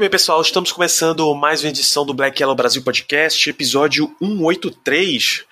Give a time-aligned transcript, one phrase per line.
[0.00, 5.44] Muito bem, pessoal, estamos começando mais uma edição do Black Yellow Brasil Podcast, episódio 183.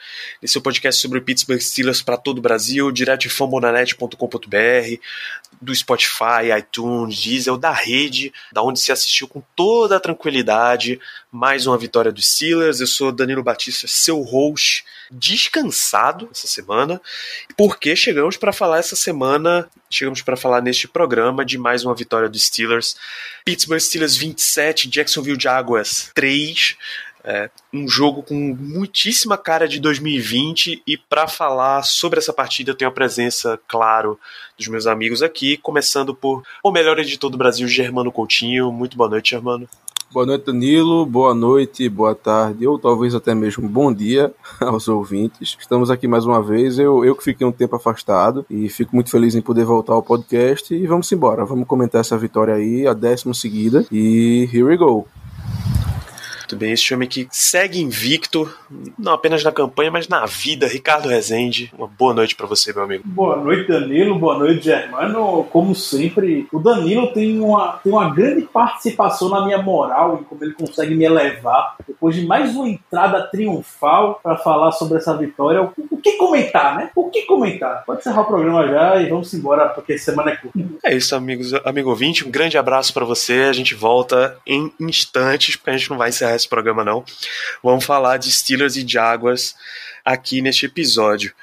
[0.43, 5.01] Esse é o podcast sobre o Pittsburgh Steelers para todo o Brasil, direto de fambonanet.com.br,
[5.61, 10.99] do Spotify, iTunes, Diesel, da rede, da onde se assistiu com toda a tranquilidade
[11.30, 12.80] mais uma vitória dos Steelers.
[12.80, 17.01] Eu sou Danilo Batista, seu host, descansado essa semana,
[17.57, 22.29] porque chegamos para falar essa semana, chegamos para falar neste programa de mais uma vitória
[22.29, 22.97] dos Steelers.
[23.45, 26.77] Pittsburgh Steelers 27, Jacksonville Jaguars 3.
[27.25, 32.75] É, um jogo com muitíssima cara de 2020 e para falar sobre essa partida eu
[32.75, 34.19] tenho a presença, claro,
[34.57, 38.73] dos meus amigos aqui, começando por o melhor editor do Brasil, Germano Coutinho.
[38.73, 39.69] Muito boa noite, Germano.
[40.10, 41.04] Boa noite, Danilo.
[41.04, 45.54] Boa noite, boa tarde, ou talvez até mesmo bom dia aos ouvintes.
[45.60, 46.78] Estamos aqui mais uma vez.
[46.78, 50.02] Eu, eu que fiquei um tempo afastado e fico muito feliz em poder voltar ao
[50.02, 50.74] podcast.
[50.74, 51.45] E vamos embora.
[51.45, 53.84] Vamos comentar essa vitória aí, a décima seguida.
[53.92, 55.06] E here we go.
[56.49, 58.51] Muito bem, esse homem que segue invicto,
[58.99, 60.66] não apenas na campanha, mas na vida.
[60.66, 63.02] Ricardo Rezende, uma boa noite para você, meu amigo.
[63.04, 64.19] Boa noite, Danilo.
[64.19, 65.44] Boa noite, Germano.
[65.53, 70.43] Como sempre, o Danilo tem uma, tem uma grande participação na minha moral e como
[70.43, 71.76] ele consegue me elevar.
[71.87, 76.78] Depois de mais uma entrada triunfal para falar sobre essa vitória, o, o, que comentar,
[76.78, 76.91] né?
[76.97, 77.84] O que comentar?
[77.84, 80.59] Pode encerrar o programa já e vamos embora, porque semana é curta.
[80.82, 82.26] É isso, amigos, amigo ouvinte.
[82.26, 83.49] Um grande abraço para você.
[83.50, 87.05] A gente volta em instantes, porque a gente não vai encerrar esse programa, não.
[87.62, 89.55] Vamos falar de Steelers e Jaguars
[90.05, 91.34] aqui neste episódio.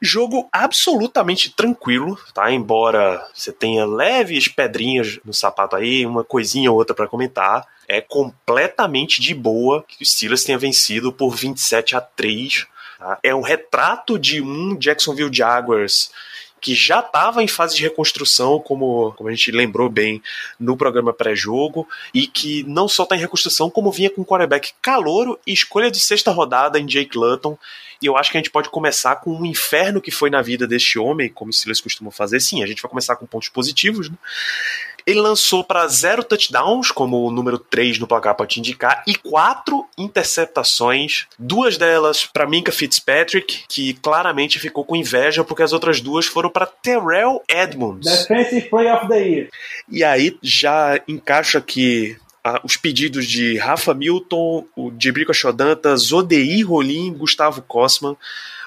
[0.00, 2.52] Jogo absolutamente tranquilo, tá?
[2.52, 8.00] Embora você tenha leves pedrinhas no sapato aí, uma coisinha ou outra para comentar, é
[8.00, 12.66] completamente de boa que o Steelers tenha vencido por 27 a 3.
[12.98, 13.18] Tá?
[13.22, 16.10] É um retrato de um Jacksonville Jaguars
[16.64, 20.22] que já estava em fase de reconstrução, como, como a gente lembrou bem
[20.58, 25.38] no programa pré-jogo, e que não só está em reconstrução, como vinha com quarterback calouro
[25.46, 27.58] e escolha de sexta rodada em Jake Luton.
[28.00, 30.66] E eu acho que a gente pode começar com um inferno que foi na vida
[30.66, 32.40] deste homem, como os Steelers costumam fazer.
[32.40, 34.16] Sim, a gente vai começar com pontos positivos, né?
[35.06, 39.86] Ele lançou para zero touchdowns, como o número 3 no placar pode indicar, e quatro
[39.98, 46.26] interceptações, duas delas para Minka Fitzpatrick, que claramente ficou com inveja porque as outras duas
[46.26, 48.06] foram para Terrell Edmonds.
[48.06, 49.48] Defensive Play of the Year.
[49.88, 56.62] E aí já encaixa aqui ah, os pedidos de Rafa Milton, o Jebrico Chodanta, Zodei
[56.62, 58.16] Rolim, Gustavo Kosman.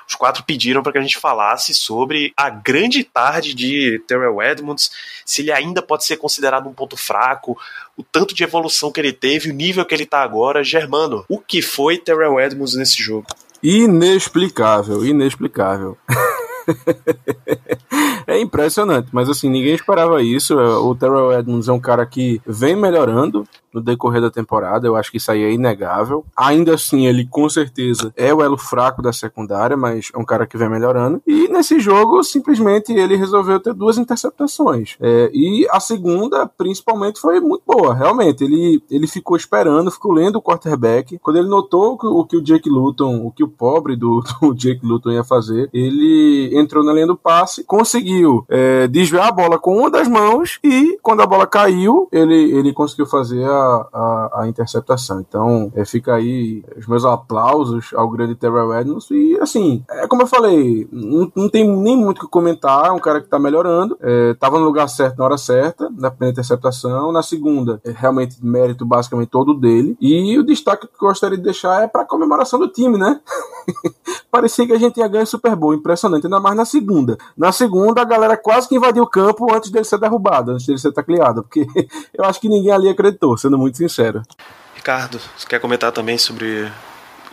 [0.08, 4.90] Os quatro pediram para que a gente falasse sobre a grande tarde de Terrell Edmonds,
[5.26, 7.58] se ele ainda pode ser considerado um ponto fraco,
[7.98, 10.64] o tanto de evolução que ele teve, o nível que ele está agora.
[10.64, 13.28] Germano, o que foi Terrell Edmonds nesse jogo?
[13.62, 15.98] Inexplicável, inexplicável.
[18.38, 20.56] é impressionante, mas assim, ninguém esperava isso.
[20.56, 25.12] O Terrell Edmonds é um cara que vem melhorando no decorrer da temporada, eu acho
[25.12, 26.26] que isso aí é inegável.
[26.36, 30.48] Ainda assim, ele com certeza é o elo fraco da secundária, mas é um cara
[30.48, 31.22] que vem melhorando.
[31.28, 34.98] E nesse jogo, simplesmente ele resolveu ter duas interceptações.
[35.00, 38.44] É, e a segunda, principalmente, foi muito boa, realmente.
[38.44, 41.20] Ele, ele ficou esperando, ficou lendo o quarterback.
[41.20, 44.24] Quando ele notou o que o, que o Jake Luton, o que o pobre do,
[44.42, 49.32] do Jake Luton ia fazer, ele entrou na linha do passe, conseguiu é, desviar a
[49.32, 53.78] bola com uma das mãos e quando a bola caiu, ele, ele conseguiu fazer a
[53.94, 55.20] a, a, interceptação.
[55.20, 59.10] Então, é, fica aí os meus aplausos ao grande Terrell Edmonds.
[59.12, 62.88] E, assim, é como eu falei, não, não tem nem muito o que comentar.
[62.88, 63.98] É um cara que tá melhorando.
[64.02, 67.12] É, tava no lugar certo na hora certa, na primeira interceptação.
[67.12, 69.98] Na segunda, é realmente mérito basicamente todo dele.
[70.00, 73.20] E o destaque que eu gostaria de deixar é pra comemoração do time, né?
[74.32, 75.74] Parecia que a gente ia ganhar Super Bowl.
[75.74, 76.26] Impressionante.
[76.26, 77.18] Ainda mais na segunda.
[77.36, 80.80] Na segunda, a galera quase que invadiu o campo antes dele ser derrubado, antes dele
[80.80, 81.44] ser tacleado.
[81.44, 81.66] Porque
[82.14, 84.22] eu acho que ninguém ali acreditou, sendo muito sincero.
[84.76, 86.72] Ricardo, você quer comentar também sobre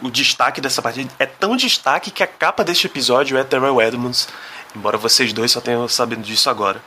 [0.02, 1.10] o destaque dessa partida?
[1.18, 4.28] É tão destaque que a capa deste episódio é Terrell Edmonds,
[4.74, 6.80] embora vocês dois só tenham sabendo disso agora.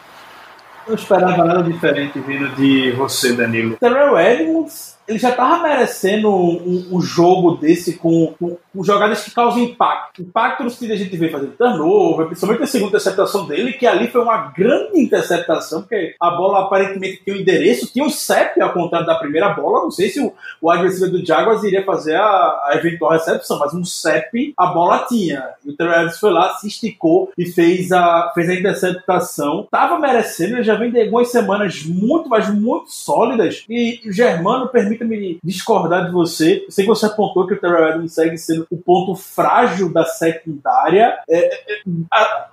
[0.87, 3.77] Eu esperava nada diferente vindo de você, Danilo.
[3.77, 9.31] Terrell Edmonds ele já tava merecendo um, um jogo desse com, com, com, jogadas que
[9.31, 10.21] causam impacto.
[10.21, 14.07] Impacto no sentido a gente vê fazendo turnover, principalmente a segunda interceptação dele, que ali
[14.07, 18.73] foi uma grande interceptação, porque a bola aparentemente tinha um endereço, tinha um CEP ao
[18.73, 19.83] contrário da primeira bola.
[19.83, 23.73] Não sei se o, o adversário do Jaguars iria fazer a, a, eventual recepção, mas
[23.73, 25.43] um CEP a bola tinha.
[25.63, 29.67] E o Terrell foi lá, se esticou e fez a, fez a interceptação.
[29.71, 33.63] Tava merecendo, ele já vem de algumas semanas muito, mas muito sólidas.
[33.69, 34.67] E o Germano,
[34.97, 36.65] permita-me discordar de você.
[36.69, 41.17] Sei que você apontou que o Terrell Adams segue sendo o ponto frágil da secundária.
[41.29, 41.81] É, é, é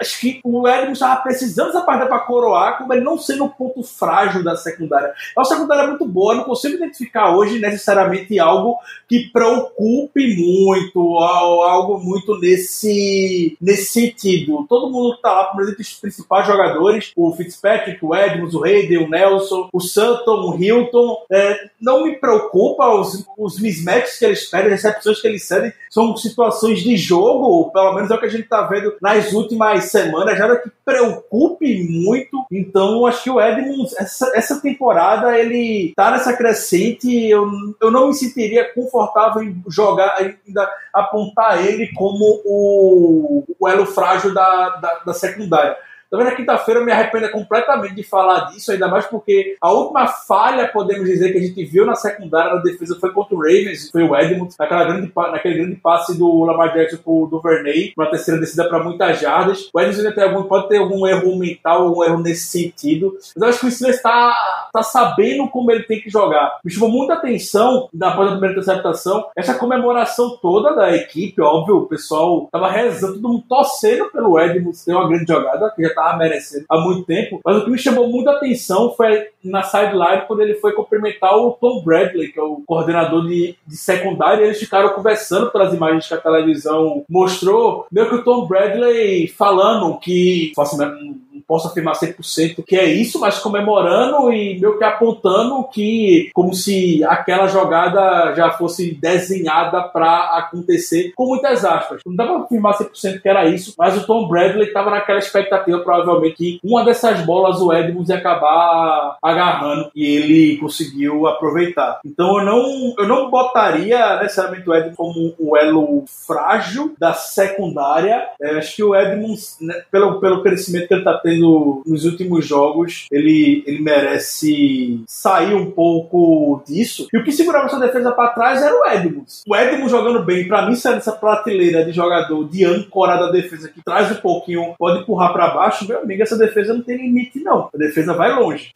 [0.01, 3.51] acho que o Edmonds estava precisando dessa partida para coroar, como ele não sendo o
[3.51, 5.09] ponto frágil da secundária.
[5.09, 11.99] É uma secundária muito boa, não consigo identificar hoje necessariamente algo que preocupe muito, algo
[11.99, 14.67] muito nesse, nesse sentido.
[14.69, 18.65] Todo mundo que está lá, por exemplo, os principais jogadores, o Fitzpatrick, o Edmonds, o
[18.65, 24.25] Hayden, o Nelson, o Sutton, o Hilton, é, não me preocupa os, os mismatches que
[24.25, 28.27] eles pedem, recepções que eles cedem, são situações de jogo, pelo menos é o que
[28.27, 32.45] a gente está vendo nas últimas semanas, nada que preocupe muito.
[32.51, 37.29] Então, acho que o Edmonds, essa, essa temporada, ele tá nessa crescente.
[37.29, 37.49] Eu,
[37.81, 44.35] eu não me sentiria confortável em jogar, ainda apontar ele como o, o elo frágil
[44.35, 45.77] da, da, da secundária.
[46.11, 50.07] Também na quinta-feira eu me arrependo completamente de falar disso, ainda mais porque a última
[50.07, 53.91] falha, podemos dizer, que a gente viu na secundária da defesa foi contra o Ravens,
[53.91, 58.11] foi o Edmonds, naquela grande, naquele grande passe do Lamar Jackson pro, do Verney, uma
[58.11, 59.71] terceira descida para muitas jardas.
[59.73, 63.17] O Edmonds tem algum, pode ter algum erro mental, algum erro nesse sentido.
[63.35, 64.35] Mas eu acho que o Steelers está
[64.73, 66.59] tá sabendo como ele tem que jogar.
[66.65, 71.87] Me chamou muita atenção, após a primeira interceptação, essa comemoração toda da equipe, óbvio, o
[71.87, 76.17] pessoal tava rezando, todo mundo torcendo pelo Edmonds ter uma grande jogada, que já estava
[76.17, 77.41] merecendo há muito tempo.
[77.45, 81.53] Mas o que me chamou muita atenção foi na sideline quando ele foi cumprimentar o
[81.53, 86.07] Tom Bradley, que é o coordenador de, de secundária, e eles ficaram conversando pelas imagens
[86.07, 92.65] que a televisão mostrou, meio que o Tom Bradley falando que, assim, posso afirmar 100%
[92.67, 98.51] que é isso, mas comemorando e meio que apontando que, como se aquela jogada já
[98.51, 102.01] fosse desenhada para acontecer, com muitas aspas.
[102.07, 105.79] Não dá para afirmar 100% que era isso, mas o Tom Bradley estava naquela expectativa,
[105.81, 112.01] provavelmente, que uma dessas bolas o Edmonds ia acabar agarrando e ele conseguiu aproveitar.
[112.05, 118.29] Então eu não, eu não botaria necessariamente o Edmonds como o elo frágil da secundária.
[118.41, 122.47] É, acho que o Edmonds, né, pelo, pelo crescimento que ele está tendo, nos últimos
[122.47, 127.09] jogos, ele, ele merece sair um pouco disso.
[127.13, 129.43] E o que segurava sua defesa para trás era o Edmonds.
[129.47, 133.69] O Edmonds jogando bem, para mim, saindo dessa prateleira de jogador de âncora da defesa
[133.69, 137.41] que traz um pouquinho, pode empurrar para baixo, meu amigo, essa defesa não tem limite,
[137.41, 137.69] não.
[137.73, 138.73] A defesa vai longe.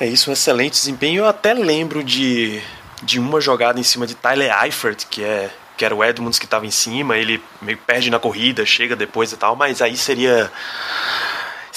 [0.00, 1.20] É isso, um excelente desempenho.
[1.20, 2.60] Eu até lembro de,
[3.02, 6.44] de uma jogada em cima de Tyler Eifert, que é que era o Edmonds que
[6.44, 10.50] estava em cima, ele meio perde na corrida, chega depois e tal, mas aí seria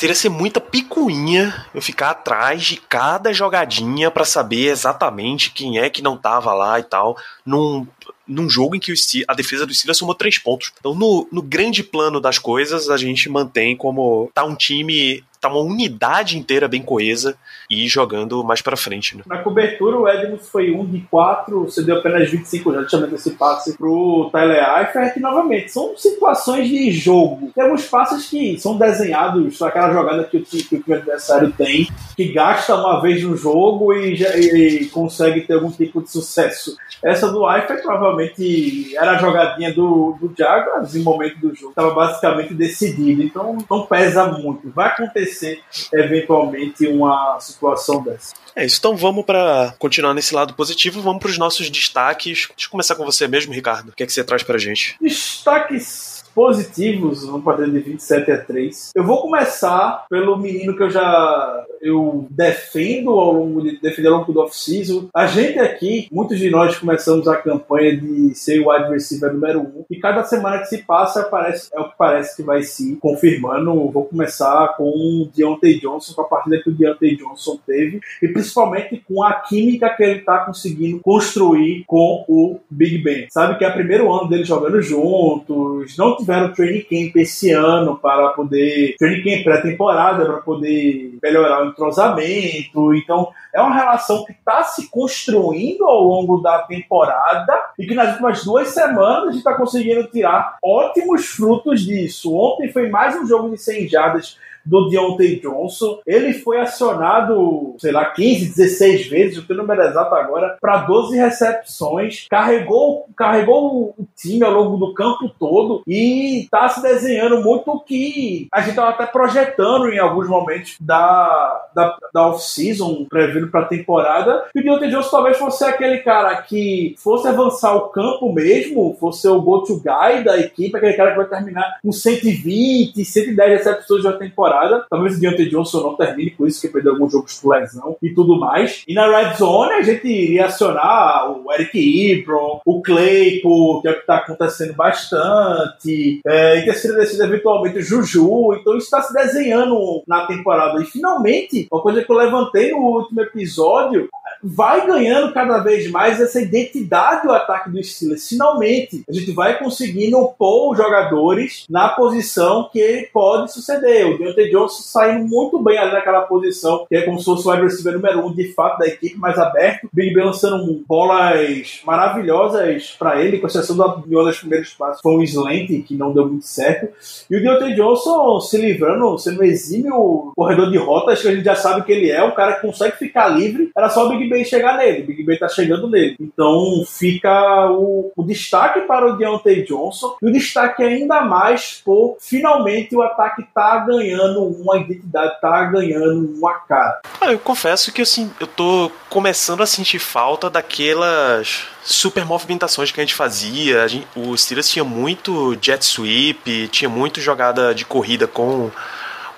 [0.01, 5.91] Seria ser muita picuinha eu ficar atrás de cada jogadinha para saber exatamente quem é
[5.91, 7.15] que não tava lá e tal,
[7.45, 7.85] num,
[8.27, 8.91] num jogo em que
[9.27, 10.73] a defesa do Steelers somou três pontos.
[10.79, 15.49] Então, no, no grande plano das coisas, a gente mantém como tá um time tá
[15.49, 17.35] uma unidade inteira bem coesa
[17.67, 19.17] e jogando mais para frente.
[19.17, 19.23] Né?
[19.25, 23.75] Na cobertura, o Edmonds foi um de quatro, cedeu apenas 25 já chamando esse passe
[23.75, 27.51] pro Tyler Eifert, novamente, são situações de jogo.
[27.55, 32.31] Tem alguns passes que são desenhados, aquela jogada que o, que o adversário tem, que
[32.31, 36.77] gasta uma vez no jogo e, e, e consegue ter algum tipo de sucesso.
[37.03, 41.91] Essa do Eifert provavelmente era a jogadinha do, do Jaguars em momento do jogo, estava
[41.95, 44.69] basicamente decidido, então não pesa muito.
[44.69, 45.61] Vai acontecer acontecer
[45.93, 48.33] eventualmente uma situação dessa.
[48.55, 52.49] É isso, então vamos para continuar nesse lado positivo, vamos para os nossos destaques.
[52.49, 53.89] Deixa eu começar com você mesmo, Ricardo.
[53.89, 54.97] O que é que você traz para gente?
[55.01, 58.91] Destaques positivos no padrão de 27 a 3.
[58.95, 64.19] Eu vou começar pelo menino que eu já eu defendo ao longo de defender ao
[64.19, 65.09] longo do off-season.
[65.13, 69.59] A gente aqui, muitos de nós começamos a campanha de ser o wide receiver número
[69.59, 72.61] 1 um, e cada semana que se passa parece, é o que parece que vai
[72.63, 73.89] se confirmando.
[73.89, 78.27] Vou começar com o Deontay Johnson, com a partida que o Deontay Johnson teve e
[78.27, 83.27] principalmente com a química que ele está conseguindo construir com o Big Ben.
[83.29, 87.97] Sabe que é o primeiro ano dele jogando juntos, não tiveram training camp esse ano
[87.97, 88.95] para poder.
[88.97, 92.93] Training camp pré-temporada para poder melhorar o entrosamento.
[92.93, 98.11] Então, é uma relação que está se construindo ao longo da temporada e que nas
[98.11, 102.35] últimas duas semanas a gente está conseguindo tirar ótimos frutos disso.
[102.35, 105.99] Ontem foi mais um jogo de 100 jardas do Deontay Johnson.
[106.05, 112.25] Ele foi acionado, sei lá, 15, 16 vezes, o número exato agora, para 12 recepções,
[112.29, 117.79] carregou, carregou o time ao longo do campo todo e tá se desenhando muito o
[117.79, 123.61] que a gente tava até projetando em alguns momentos da, da, da off-season, prevendo para
[123.61, 124.45] a temporada.
[124.55, 129.27] E o Deontay Johnson talvez fosse aquele cara que fosse avançar o campo mesmo, fosse
[129.27, 134.19] o go-to guy da equipe, aquele cara que vai terminar com 120, 110 recepções de
[134.19, 134.50] temporada.
[134.89, 138.09] Talvez o Deontay Johnson não termine com isso, que perdeu alguns jogos por lesão e
[138.13, 138.83] tudo mais.
[138.87, 143.91] E na Red Zone a gente iria acionar o Eric Ebron, o Claypool, que é
[143.91, 148.53] o que está acontecendo bastante, é, e ter sido decidido eventualmente o Juju.
[148.59, 150.81] Então isso está se desenhando na temporada.
[150.81, 154.09] E finalmente, uma coisa que eu levantei no último episódio,
[154.43, 158.27] vai ganhando cada vez mais essa identidade do ataque do Steelers.
[158.27, 164.07] Finalmente, a gente vai conseguindo pôr os jogadores na posição que pode suceder.
[164.07, 167.51] O Deontay Johnson saindo muito bem ali naquela posição, que é como se fosse o
[167.51, 169.89] wide receiver número um de fato da equipe, mais aberto.
[169.93, 175.13] Big Ben lançando bolas maravilhosas para ele, com exceção da uma das primeiras passos, foi
[175.13, 176.89] um slant que não deu muito certo.
[177.29, 181.55] E o Deontay Johnson se livrando, sendo exímio corredor de rotas, que a gente já
[181.55, 183.71] sabe que ele é, um cara que consegue ficar livre.
[183.75, 185.03] Era só o Big Ben chegar nele.
[185.03, 186.15] Big Ben tá chegando nele.
[186.19, 192.17] Então fica o, o destaque para o Deontay Johnson e o destaque ainda mais por
[192.19, 197.01] finalmente o ataque tá ganhando uma identidade, tá ganhando uma cara.
[197.19, 202.99] Ah, eu confesso que assim, eu tô começando a sentir falta daquelas super movimentações que
[202.99, 203.83] a gente fazia.
[203.83, 208.71] A gente, o Steelers tinha muito jet sweep, tinha muito jogada de corrida com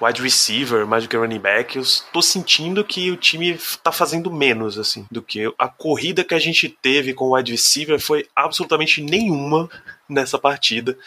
[0.06, 1.78] wide receiver mais do que running back.
[1.78, 6.34] Eu tô sentindo que o time tá fazendo menos, assim, do que a corrida que
[6.34, 9.70] a gente teve com o wide receiver foi absolutamente nenhuma
[10.10, 10.98] nessa partida.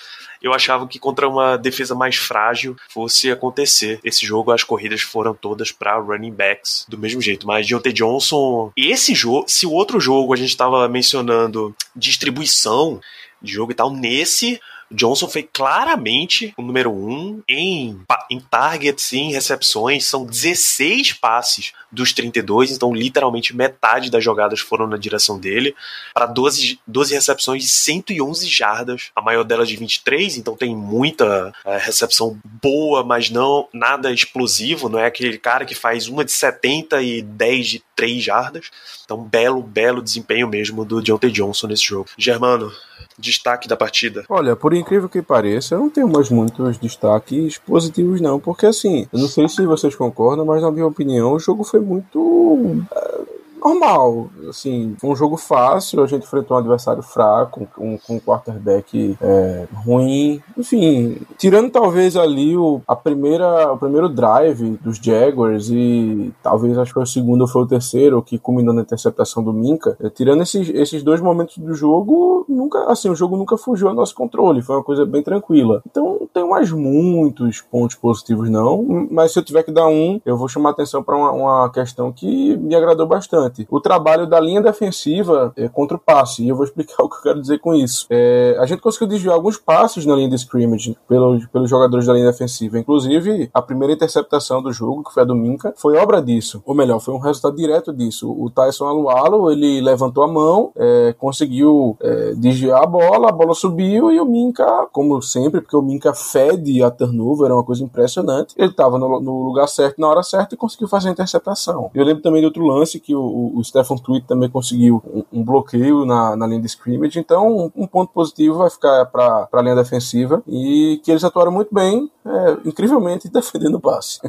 [0.42, 4.00] Eu achava que contra uma defesa mais frágil fosse acontecer.
[4.04, 7.46] Esse jogo, as corridas foram todas para running backs do mesmo jeito.
[7.46, 13.00] Mas Deontay Johnson, esse jogo, se o outro jogo a gente estava mencionando distribuição
[13.40, 18.00] de jogo e tal, nesse Johnson foi claramente o número um em,
[18.30, 20.06] em targets e em recepções.
[20.06, 25.74] São 16 passes dos 32, então literalmente metade das jogadas foram na direção dele.
[26.12, 31.52] Para 12, 12 recepções de 111 jardas, a maior delas de 23, então tem muita
[31.64, 34.88] é, recepção boa, mas não nada explosivo.
[34.88, 38.70] Não é aquele cara que faz uma de 70 e 10 de 3 jardas.
[39.04, 42.10] Então, belo, belo desempenho mesmo do Deontay Johnson nesse jogo.
[42.18, 42.72] Germano,
[43.18, 44.24] destaque da partida?
[44.28, 49.08] Olha, por incrível que pareça, eu não tenho mais muitos destaques positivos, não, porque assim,
[49.12, 52.18] eu não sei se vocês concordam, mas na minha opinião, o jogo foi muito.
[52.18, 54.30] Uh, normal.
[54.48, 60.40] Assim, um jogo fácil, a gente enfrentou um adversário fraco, com um quarterback é, ruim.
[60.56, 66.90] Enfim, tirando talvez ali o, a primeira, o primeiro drive dos Jaguars e talvez acho
[66.90, 69.96] que foi o segundo ou foi o terceiro, que culminou na interceptação do Minka.
[70.00, 73.94] É, tirando esses, esses dois momentos do jogo, nunca, assim, o jogo nunca fugiu ao
[73.94, 75.82] nosso controle, foi uma coisa bem tranquila.
[75.88, 80.20] Então, não tenho mais muitos pontos positivos, não, mas se eu tiver que dar um,
[80.24, 84.40] eu vou chamar atenção para uma, uma questão que me agradou bastante o trabalho da
[84.40, 86.44] linha defensiva é, contra o passe.
[86.44, 88.06] E eu vou explicar o que eu quero dizer com isso.
[88.10, 92.12] É, a gente conseguiu desviar alguns passes na linha de scrimmage pelos, pelos jogadores da
[92.12, 92.78] linha defensiva.
[92.78, 96.62] Inclusive, a primeira interceptação do jogo, que foi a do Minka, foi obra disso.
[96.64, 98.30] Ou melhor, foi um resultado direto disso.
[98.30, 103.54] O Tyson Alualo, ele levantou a mão, é, conseguiu é, desviar a bola, a bola
[103.54, 107.82] subiu e o Minka, como sempre, porque o Minka fede a turnover, é uma coisa
[107.82, 111.90] impressionante, ele estava no, no, lugar certo, na hora certa e conseguiu fazer a interceptação.
[111.94, 115.44] Eu lembro também de outro lance que o, o, Stephen Tweet também conseguiu um, um
[115.44, 119.62] bloqueio na, na, linha de scrimmage, então um, um ponto positivo vai ficar para a
[119.62, 124.20] linha defensiva e que eles atuaram muito bem, é, incrivelmente, defendendo o passe.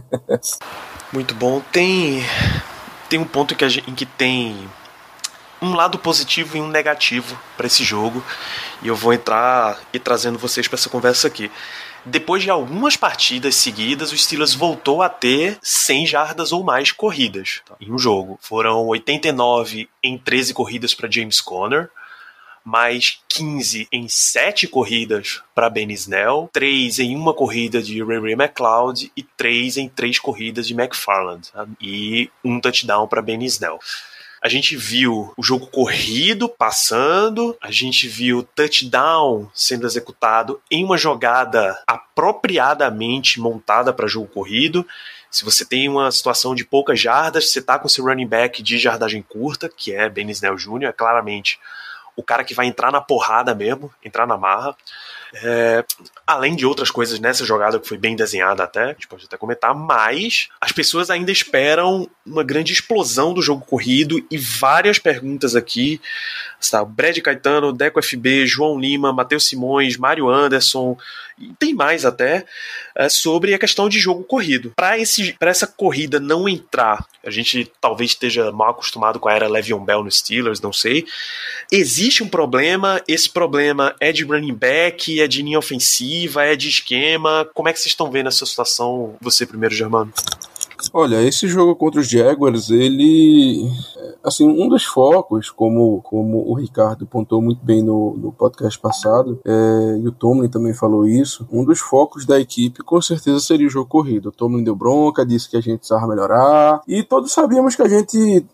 [1.14, 1.62] muito bom.
[1.72, 2.22] Tem,
[3.10, 4.68] tem um ponto que gente, em que tem
[5.62, 8.24] um lado positivo e um negativo para esse jogo,
[8.82, 11.52] e eu vou entrar e trazendo vocês para essa conversa aqui.
[12.10, 17.62] Depois de algumas partidas seguidas, o Steelers voltou a ter 100 jardas ou mais corridas
[17.82, 18.40] em um jogo.
[18.42, 21.90] Foram 89 em 13 corridas para James Conner,
[22.64, 28.34] mais 15 em 7 corridas para Ben Snell, 3 em uma corrida de Ray Ray
[28.34, 31.52] McLeod e 3 em 3 corridas de McFarland.
[31.82, 33.80] E um touchdown para Ben Snell.
[34.42, 40.98] A gente viu o jogo corrido passando, a gente viu touchdown sendo executado em uma
[40.98, 44.88] jogada apropriadamente montada para jogo corrido.
[45.30, 48.78] Se você tem uma situação de poucas jardas, você está com seu running back de
[48.78, 51.60] jardagem curta, que é Ben Snell Jr., é claramente
[52.18, 54.76] o cara que vai entrar na porrada mesmo, entrar na marra.
[55.44, 55.86] É,
[56.26, 59.38] além de outras coisas nessa jogada que foi bem desenhada até, a gente pode até
[59.38, 65.56] comentar, mas as pessoas ainda esperam uma grande explosão do jogo corrido e várias perguntas
[65.56, 66.02] aqui.
[66.60, 70.98] Está, Brad Caetano, Deco FB, João Lima, Matheus Simões, Mário Anderson,
[71.40, 72.46] e tem mais até,
[72.96, 74.74] é, sobre a questão de jogo corrido.
[74.76, 79.84] Para essa corrida não entrar, a gente talvez esteja mal acostumado com a era Le'Veon
[79.84, 81.06] Bell no Steelers, não sei.
[81.72, 86.70] Existe um problema, esse problema é de running back, é de linha ofensiva, é de
[86.70, 87.48] esquema.
[87.54, 90.14] Como é que vocês estão vendo essa situação, você primeiro, Germano?
[90.94, 93.70] Olha, esse jogo contra os Jaguars, ele.
[94.24, 99.40] Assim, um dos focos, como, como o Ricardo pontou muito bem no, no podcast passado,
[99.46, 103.68] é, e o Tomlin também falou isso, um dos focos da equipe com certeza seria
[103.68, 104.30] o jogo corrido.
[104.30, 107.88] O Tomlin deu bronca, disse que a gente precisava melhorar, e todos sabíamos que a
[107.88, 108.46] gente,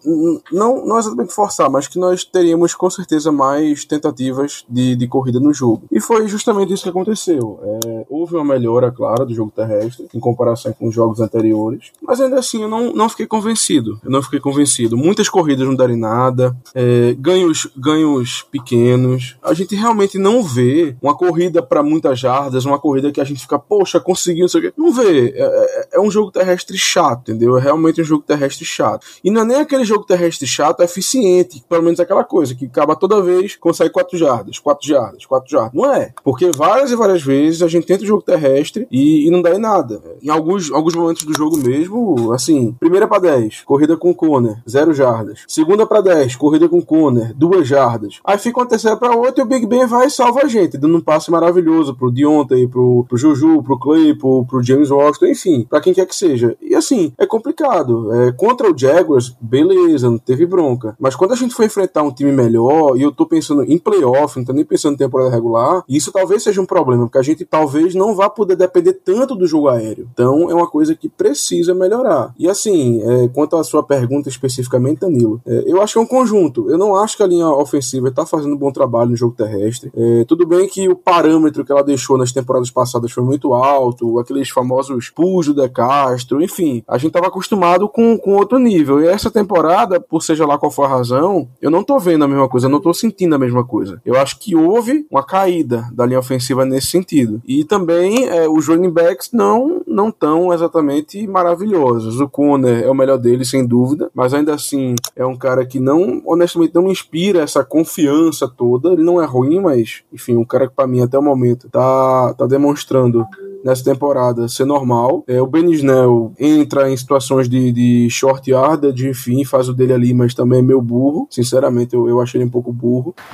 [0.52, 5.40] não, não exatamente forçar, mas que nós teríamos com certeza mais tentativas de, de corrida
[5.40, 5.84] no jogo.
[5.92, 7.60] E foi justamente isso que aconteceu.
[7.64, 12.20] É, houve uma melhora, claro, do jogo terrestre, em comparação com os jogos anteriores, mas
[12.24, 14.00] ainda assim eu não, não fiquei convencido.
[14.04, 14.98] Eu não fiquei convencido.
[14.98, 19.36] Muitas corridas não deram nada, é, ganhos, ganhos pequenos.
[19.44, 23.42] A gente realmente não vê uma corrida para muitas jardas, uma corrida que a gente
[23.42, 24.74] fica, poxa, conseguiu, não sei o quê.
[24.78, 25.30] Não vê.
[25.30, 27.58] É, é, é, um jogo terrestre chato, entendeu?
[27.58, 29.06] É realmente um jogo terrestre chato.
[29.24, 32.66] E não é nem aquele jogo terrestre chato é eficiente, pelo menos aquela coisa, que
[32.66, 35.74] acaba toda vez, consegue 4 jardas, 4 jardas, 4 jardas.
[35.74, 36.14] Não é.
[36.24, 39.54] Porque várias e várias vezes a gente tenta o jogo terrestre e, e não dá
[39.54, 40.02] em nada.
[40.22, 44.94] Em alguns, alguns momentos do jogo mesmo, assim, primeira para 10, corrida com Conner, 0
[44.94, 45.44] jardas.
[45.48, 48.20] Segunda para 10, corrida com Conner, 2 jardas.
[48.24, 50.78] Aí fica uma terceira para outra e o Big Ben vai e salva a gente,
[50.78, 55.68] dando um passe maravilhoso pro Deontay, pro, pro Juju, pro Claypool, pro James Washington, enfim,
[55.70, 56.56] para quem quer que seja.
[56.62, 58.14] E assim, é complicado.
[58.14, 60.96] É, contra o Jaguars, beleza, não teve bronca.
[61.00, 64.38] Mas quando a gente for enfrentar um time melhor, e eu tô pensando em playoff,
[64.38, 67.46] não tô nem pensando em temporada regular, isso talvez seja um problema, porque a gente
[67.46, 70.08] talvez não vá poder depender tanto do jogo aéreo.
[70.14, 72.03] Então é uma coisa que precisa melhorar
[72.38, 76.06] E assim, é, quanto à sua pergunta especificamente, Danilo, é, eu acho que é um
[76.06, 76.70] conjunto.
[76.70, 79.92] Eu não acho que a linha ofensiva está fazendo um bom trabalho no jogo terrestre.
[79.96, 84.20] É, tudo bem que o parâmetro que ela deixou nas temporadas passadas foi muito alto,
[84.20, 89.02] aqueles famosos pulls do De Castro, enfim, a gente estava acostumado com, com outro nível.
[89.02, 92.28] E essa temporada, por seja lá qual for a razão, eu não tô vendo a
[92.28, 94.02] mesma coisa, eu não tô sentindo a mesma coisa.
[94.06, 97.42] Eu acho que houve uma caída da linha ofensiva nesse sentido.
[97.48, 102.96] E também é, os running backs não não tão exatamente maravilhosos O Conner é o
[102.96, 106.92] melhor dele, sem dúvida, mas ainda assim é um cara que não, honestamente, não me
[106.92, 108.94] inspira essa confiança toda.
[108.94, 112.34] Ele não é ruim, mas, enfim, um cara que para mim até o momento tá,
[112.34, 113.26] tá demonstrando
[113.64, 115.24] nessa temporada ser normal.
[115.28, 119.94] É, o Ben Snell entra em situações de, de short yardage, enfim, faz o dele
[119.94, 121.28] ali, mas também é meio burro.
[121.30, 123.16] Sinceramente, eu, eu achei ele um pouco burro.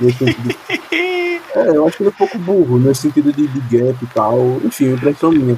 [1.54, 4.38] é, eu acho ele um pouco burro, nesse sentido de, de gap e tal.
[4.64, 5.56] Enfim, impressão minha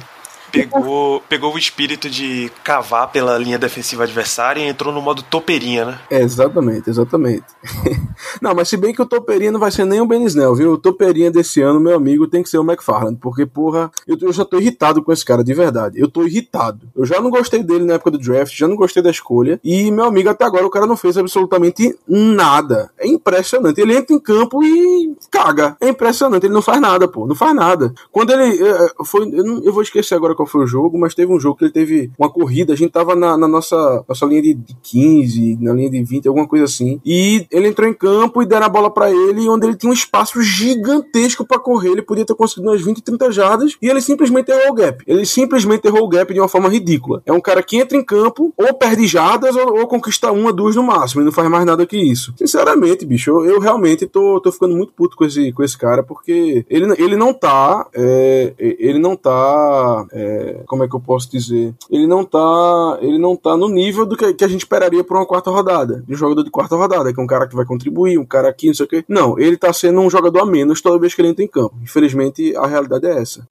[0.53, 5.85] pegou, pegou o espírito de cavar pela linha defensiva adversária e entrou no modo toperinha,
[5.85, 5.99] né?
[6.11, 7.43] É, exatamente, exatamente.
[8.39, 10.73] não, mas se bem que o toperinha não vai ser nem o Ben Snell, viu?
[10.73, 14.31] O toperinha desse ano, meu amigo, tem que ser o McFarland, porque, porra, eu, eu
[14.31, 15.99] já tô irritado com esse cara, de verdade.
[15.99, 16.87] Eu tô irritado.
[16.95, 19.91] Eu já não gostei dele na época do draft, já não gostei da escolha, e,
[19.91, 22.91] meu amigo, até agora o cara não fez absolutamente nada.
[22.99, 23.81] É impressionante.
[23.81, 25.75] Ele entra em campo e caga.
[25.81, 26.45] É impressionante.
[26.45, 27.25] Ele não faz nada, pô.
[27.25, 27.93] Não faz nada.
[28.11, 28.63] Quando ele.
[28.63, 31.39] Eh, foi, eu, não, eu vou esquecer agora qual foi o jogo, mas teve um
[31.39, 34.53] jogo que ele teve uma corrida, a gente tava na, na nossa, nossa linha de,
[34.53, 38.45] de 15, na linha de 20, alguma coisa assim, e ele entrou em campo e
[38.45, 42.25] deram a bola para ele, onde ele tinha um espaço gigantesco para correr, ele podia
[42.25, 45.03] ter conseguido umas 20, 30 jardas, e ele simplesmente errou o gap.
[45.07, 47.21] Ele simplesmente errou o gap de uma forma ridícula.
[47.25, 50.75] É um cara que entra em campo, ou perde jardas, ou, ou conquista uma, duas
[50.75, 52.33] no máximo, e não faz mais nada que isso.
[52.37, 56.03] Sinceramente, bicho, eu, eu realmente tô, tô ficando muito puto com esse, com esse cara,
[56.03, 60.32] porque ele, ele não tá, é, ele não tá, é,
[60.65, 61.73] como é que eu posso dizer?
[61.89, 65.17] Ele não tá, ele não tá no nível do que, que a gente esperaria por
[65.17, 67.65] uma quarta rodada, de um jogador de quarta rodada, que é um cara que vai
[67.65, 69.05] contribuir, um cara aqui, não sei o quê.
[69.07, 71.75] Não, ele tá sendo um jogador a menos toda vez que ele entra em campo.
[71.81, 73.47] Infelizmente, a realidade é essa.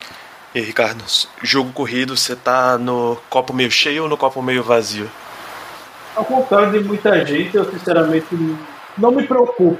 [0.54, 1.02] E aí, Ricardo,
[1.42, 5.08] jogo corrido, você tá no copo meio cheio ou no copo meio vazio?
[6.14, 8.26] Ao contrário de muita gente, eu sinceramente
[8.98, 9.78] não me preocupo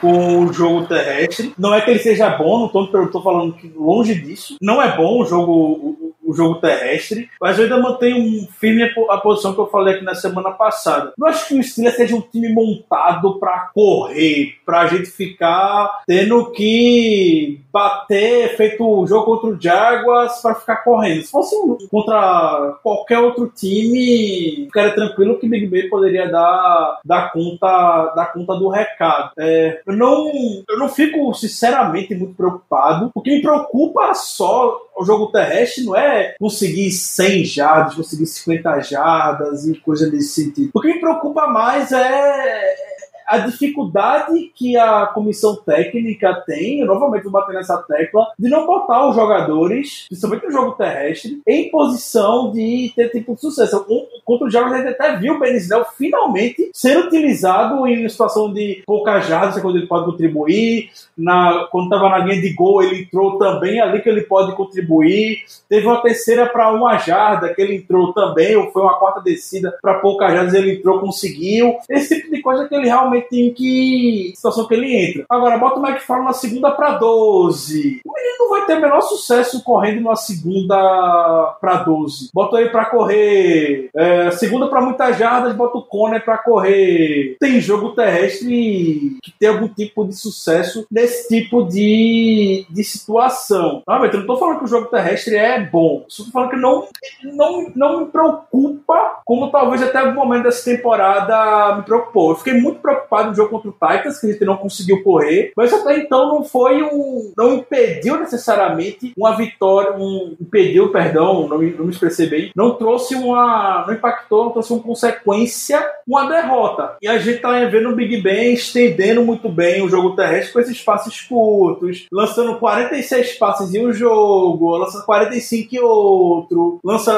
[0.00, 1.54] com o jogo terrestre.
[1.58, 4.56] Não é que ele seja bom, não tô, tô falando que longe disso.
[4.60, 9.18] Não é bom o jogo, o, jogo terrestre, mas eu ainda mantenho um firme a
[9.18, 11.12] posição que eu falei aqui na semana passada.
[11.16, 16.02] Não acho que o Steelers seja um time montado para correr, para a gente ficar
[16.06, 21.22] tendo que bater, feito o jogo contra o Jaguars para ficar correndo.
[21.22, 27.32] Se fosse um, contra qualquer outro time, ficaria tranquilo que Big Ben poderia dar, dar,
[27.32, 29.32] conta, dar conta do recado.
[29.38, 30.30] É, eu, não,
[30.68, 33.10] eu não fico, sinceramente, muito preocupado.
[33.14, 38.80] O que me preocupa só o jogo terrestre não é conseguir 100 jardas, conseguir 50
[38.80, 40.70] jardas e coisa desse sentido.
[40.74, 42.95] O que me preocupa mais é
[43.26, 48.66] a dificuldade que a comissão técnica tem, eu novamente vou bater nessa tecla, de não
[48.66, 53.84] botar os jogadores, principalmente no jogo terrestre, em posição de ter tipo de sucesso.
[53.88, 58.08] Um, contra o Jaguars a gente até viu o Benisnel finalmente ser utilizado em uma
[58.08, 60.90] situação de poucas jardas, é quando ele pode contribuir.
[61.16, 65.44] Na, quando estava na linha de gol, ele entrou também ali que ele pode contribuir.
[65.68, 69.76] Teve uma terceira para uma jarda que ele entrou também, ou foi uma quarta descida
[69.80, 71.76] para poucas jardas, ele entrou, conseguiu.
[71.88, 74.32] Esse tipo de coisa que ele realmente tem que.
[74.34, 75.24] situação que ele entra.
[75.28, 78.00] Agora, bota o McFarland na segunda para 12.
[78.04, 82.30] Ele não vai ter o menor sucesso correndo numa segunda para 12.
[82.32, 83.90] Bota ele para correr.
[83.94, 87.36] É, segunda para muitas jardas, bota o Conner para correr.
[87.40, 93.82] Tem jogo terrestre que tem algum tipo de sucesso nesse tipo de, de situação.
[93.86, 96.04] Ah, eu não tô falando que o jogo terrestre é bom.
[96.08, 96.88] Só tô falando que não,
[97.24, 102.30] não, não me preocupa, como talvez até algum momento dessa temporada me preocupou.
[102.30, 105.02] Eu fiquei muito preocupado preocupado no jogo contra o Titans, que a gente não conseguiu
[105.02, 107.32] correr, mas até então não foi um.
[107.36, 110.36] não impediu necessariamente uma vitória, um.
[110.40, 113.84] impediu, perdão, não, não me expressei bem, não trouxe uma.
[113.86, 116.96] não impactou, não trouxe uma consequência, uma derrota.
[117.00, 120.60] E a gente tá vendo o Big Ben estendendo muito bem o jogo terrestre com
[120.60, 127.12] esses passes curtos, lançando 46 passes em um jogo, lançando 45 em outro, lança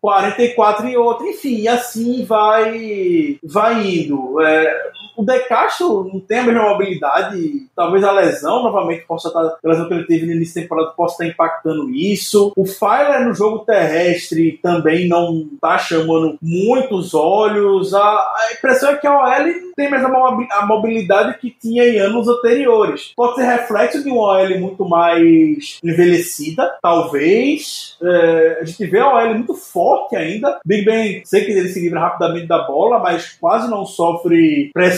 [0.00, 4.40] 44 em outro, enfim, assim vai, vai indo.
[4.40, 7.66] É, o De Castro não tem a mesma mobilidade.
[7.76, 9.40] Talvez a lesão, novamente, possa estar.
[9.40, 12.52] A lesão que ele teve no início da temporada possa estar impactando isso.
[12.56, 17.94] O Fire no jogo terrestre também não está chamando muitos olhos.
[17.94, 22.28] A, a, impressão é que a OL tem mais a mobilidade que tinha em anos
[22.28, 23.12] anteriores.
[23.16, 27.96] Pode ser reflexo de uma OL muito mais envelhecida, talvez.
[28.02, 30.60] É, a gente vê a OL muito forte ainda.
[30.64, 34.91] Big Ben, sei que ele se livra rapidamente da bola, mas quase não sofre pressão,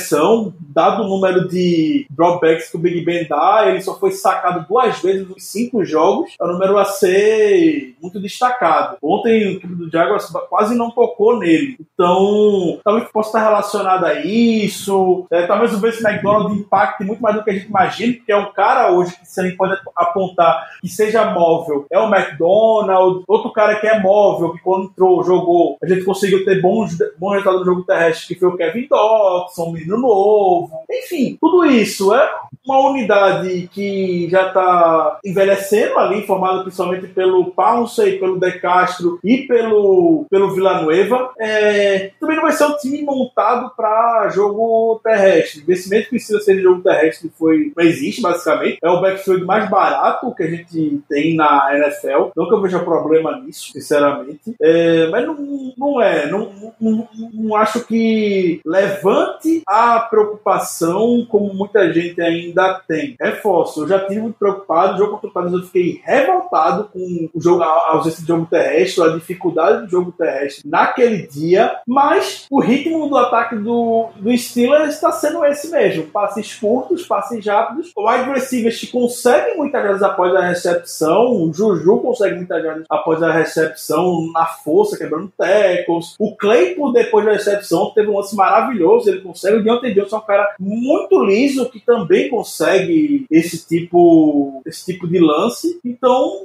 [0.75, 5.01] dado o número de dropbacks que o Big Ben dá, ele só foi sacado duas
[5.01, 8.97] vezes nos cinco jogos, é um número a ser muito destacado.
[9.03, 14.15] Ontem o equipe do Jaguars quase não tocou nele, então talvez possa estar relacionado a
[14.25, 18.33] isso, é, talvez o Vince McDonald impacte muito mais do que a gente imagina, porque
[18.33, 23.53] é um cara hoje que você pode apontar que seja móvel, é o McDonald, outro
[23.53, 27.61] cara que é móvel, que quando entrou, jogou, a gente conseguiu ter bons, bons resultados
[27.61, 30.71] no jogo terrestre, que foi o Kevin Dodson, menino novo.
[30.91, 32.31] Enfim, tudo isso é
[32.67, 39.39] uma unidade que já está envelhecendo ali, formada principalmente pelo Pouncey, pelo De Castro e
[39.47, 41.33] pelo, pelo Villanueva.
[41.39, 45.61] É, também não vai ser um time montado para jogo terrestre.
[45.61, 48.79] Investimento que precisa ser de jogo terrestre foi, não existe, basicamente.
[48.83, 52.31] É o backfield mais barato que a gente tem na NFL.
[52.35, 54.55] Não que eu veja problema nisso, sinceramente.
[54.61, 56.31] É, mas não, não é.
[56.31, 59.74] Não, não, não acho que levante a
[60.11, 63.17] preocupação como muita gente ainda tem.
[63.21, 67.29] Reforço, eu já tive muito preocupado, o jogo contra o Palmeiras eu fiquei revoltado com
[67.33, 72.47] o jogo, a ausência de jogo terrestre, a dificuldade do jogo terrestre naquele dia, mas
[72.51, 76.05] o ritmo do ataque do, do Steelers está sendo esse mesmo.
[76.05, 77.93] Passes curtos, passes rápidos.
[77.97, 83.33] Wide receivers conseguem muitas vezes após a recepção, o Juju consegue muitas vezes após a
[83.33, 86.15] recepção na força, quebrando tackles.
[86.19, 89.54] O Claypool, depois da recepção, teve um lance maravilhoso, ele consegue.
[89.57, 95.07] O Deontay Johnson é um cara muito liso que também consegue esse tipo, esse tipo
[95.07, 95.81] de lance.
[95.85, 96.45] Então,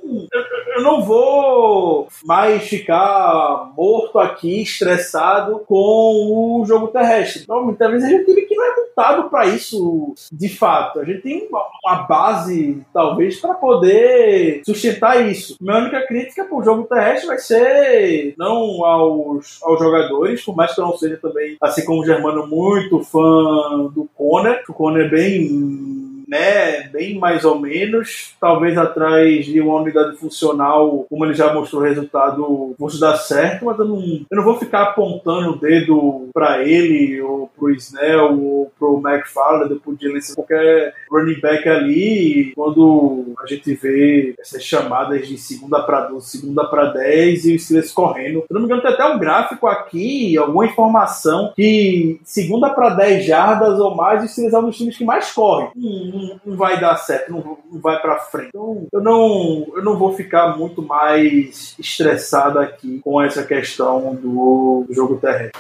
[0.76, 7.44] eu, não vou mais ficar morto aqui, estressado com o jogo terrestre.
[7.44, 11.00] Então, muitas vezes a gente tem que não é montado para isso de fato.
[11.00, 15.56] A gente tem uma, uma base, talvez, para poder sustentar isso.
[15.62, 20.74] Minha única crítica para o jogo terrestre vai ser não aos, aos jogadores, por mais
[20.74, 24.64] que eu não seja também, assim como o Germano, muito fã do Conner.
[24.68, 25.99] O Conner é bem
[26.30, 31.82] né, bem mais ou menos, talvez atrás de uma unidade funcional, como ele já mostrou
[31.82, 36.30] o resultado, fosse dar certo, mas eu não, eu não vou ficar apontando o dedo
[36.34, 43.34] para ele, ou pro Snell, ou pro McFarland, pro Jalen, qualquer running back ali, quando
[43.42, 47.92] a gente vê essas chamadas de segunda para 12, segunda para 10 e o Steelers
[47.92, 48.44] correndo.
[48.48, 53.26] Se não me engano, tem até um gráfico aqui, alguma informação que segunda para 10
[53.26, 55.70] jardas ou mais, o Steelers é um dos times que mais corre.
[55.76, 58.50] Hum, não, vai dar certo, não, não vai para frente.
[58.50, 64.86] Então, eu não, eu não vou ficar muito mais estressado aqui com essa questão do
[64.90, 65.60] jogo terrestre.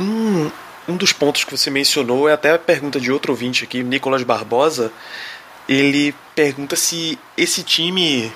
[0.00, 0.50] Hum,
[0.88, 4.22] um dos pontos que você mencionou é até a pergunta de outro ouvinte aqui, Nicolas
[4.22, 4.92] Barbosa.
[5.68, 8.32] Ele pergunta se esse time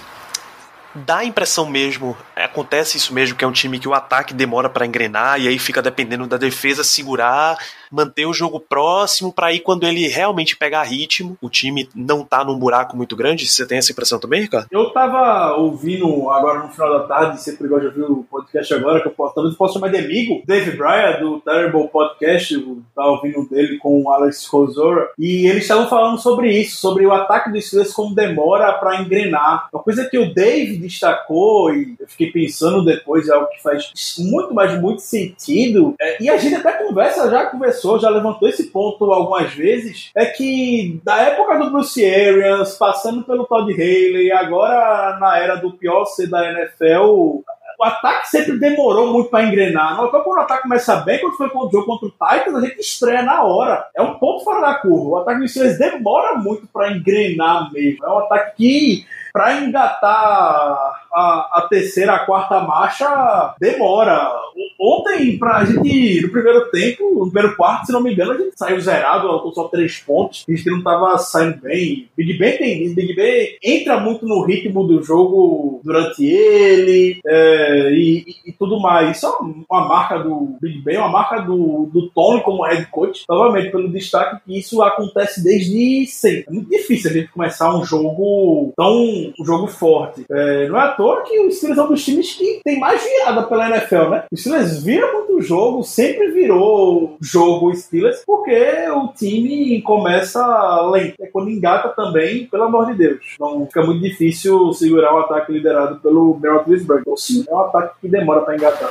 [1.04, 4.70] dá a impressão mesmo, acontece isso mesmo, que é um time que o ataque demora
[4.70, 7.58] para engrenar e aí fica dependendo da defesa segurar
[7.96, 12.44] manter o jogo próximo para aí quando ele realmente pegar ritmo, o time não tá
[12.44, 13.46] num buraco muito grande.
[13.46, 14.68] Você tem essa impressão também, Ricardo?
[14.70, 19.00] Eu tava ouvindo agora no final da tarde, sempre gosto de ouvir o podcast agora,
[19.00, 22.82] que eu posso, talvez eu possa chamar de amigo, Dave Bryan, do Terrible Podcast, eu
[22.94, 27.12] tava ouvindo dele com o Alex Rosora, e eles estavam falando sobre isso, sobre o
[27.12, 29.68] ataque dos Steelers como demora para engrenar.
[29.72, 33.90] Uma coisa que o Dave destacou, e eu fiquei pensando depois, é algo que faz
[34.18, 38.70] muito, mas muito sentido, é, e a gente até conversa, já conversou já levantou esse
[38.70, 45.18] ponto algumas vezes, é que da época do Bruce Arians, passando pelo Todd Haley, agora
[45.18, 47.42] na era do pior ser da NFL,
[47.78, 49.96] o ataque sempre demorou muito para engrenar.
[49.96, 52.80] Não, quando o ataque começa bem, quando foi o jogo contra o Titans, a gente
[52.80, 53.86] estreia na hora.
[53.94, 55.08] É um ponto fora da curva.
[55.08, 58.04] O ataque do Steelers demora muito para engrenar mesmo.
[58.04, 64.30] É um ataque que, para engatar a, a terceira, a quarta marcha demora.
[64.78, 68.52] Ontem, pra gente, no primeiro tempo, no primeiro quarto, se não me engano, a gente
[68.54, 70.44] saiu zerado, com só três pontos.
[70.46, 72.08] A gente não tava saindo bem.
[72.14, 72.94] Big Ben tem.
[72.94, 78.78] Big Ben entra muito no ritmo do jogo durante ele é, e, e, e, tudo
[78.78, 79.16] mais.
[79.16, 79.30] Isso é
[79.70, 83.24] uma marca do Big Ben, uma marca do, do Tony como head coach.
[83.26, 86.44] Novamente, pelo destaque que isso acontece desde sempre.
[86.48, 90.26] É muito difícil a gente começar um jogo tão um jogo forte.
[90.30, 92.80] É, não é à toa toa que os Steelers é um dos times que tem
[92.80, 94.24] mais virada pela NFL, né?
[94.32, 100.42] Os Steelers viram muito jogo, sempre virou jogo Steelers, porque o time começa
[100.90, 101.14] lento.
[101.20, 103.36] É quando engata também, pelo amor de Deus.
[103.38, 107.02] Não fica muito difícil segurar um ataque liderado pelo Roethlisberger.
[107.02, 108.90] Então, sim, é um ataque que demora para engatar.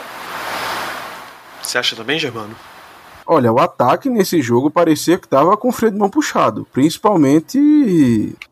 [1.62, 2.56] Você acha também, Germano?
[3.28, 6.68] Olha, o ataque nesse jogo parecia que estava com o freio de mão puxado.
[6.72, 7.58] Principalmente.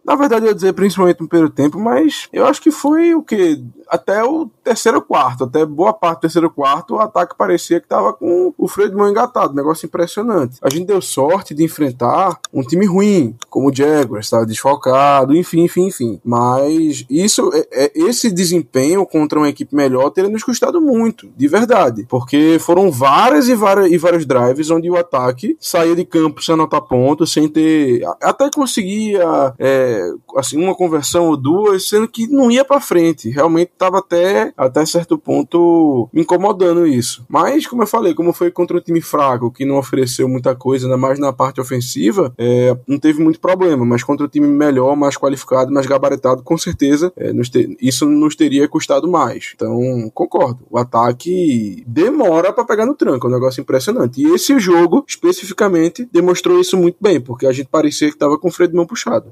[0.05, 3.23] Na verdade, eu ia dizer principalmente no primeiro tempo, mas eu acho que foi o
[3.23, 3.63] que?
[3.87, 8.11] Até o terceiro quarto, até boa parte do terceiro quarto, o ataque parecia que estava
[8.11, 9.53] com o freio de mão engatado.
[9.53, 10.57] Negócio impressionante.
[10.61, 15.63] A gente deu sorte de enfrentar um time ruim, como o Jaguars, estava desfalcado, enfim,
[15.63, 16.19] enfim, enfim.
[16.23, 21.47] Mas isso, é, é, esse desempenho contra uma equipe melhor teria nos custado muito, de
[21.47, 22.05] verdade.
[22.09, 26.53] Porque foram várias e várias, e vários drives onde o ataque saía de campo sem
[26.53, 28.01] anotar pontos, sem ter.
[28.21, 29.92] Até conseguia é,
[30.37, 33.29] assim, uma conversão ou duas, sendo que não ia para frente.
[33.29, 37.25] Realmente estava até, até certo ponto me incomodando isso.
[37.27, 40.85] Mas, como eu falei, como foi contra um time fraco, que não ofereceu muita coisa,
[40.85, 43.85] ainda mais na parte ofensiva, é, não teve muito problema.
[43.85, 47.51] Mas contra um time melhor, mais qualificado, mais gabaritado, com certeza é, nos
[47.81, 49.51] isso nos teria custado mais.
[49.55, 50.59] Então, concordo.
[50.69, 54.21] O ataque demora para pegar no tranco, é um negócio impressionante.
[54.21, 58.37] E esse esse jogo, especificamente, demonstrou isso muito bem, porque a gente parecia que estava
[58.37, 59.31] com o freio de mão puxado.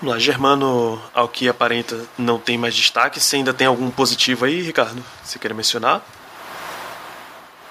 [0.00, 3.20] Vamos lá, Germano, ao que aparenta, não tem mais destaque.
[3.20, 5.04] Você ainda tem algum positivo aí, Ricardo?
[5.22, 6.02] Você quer mencionar?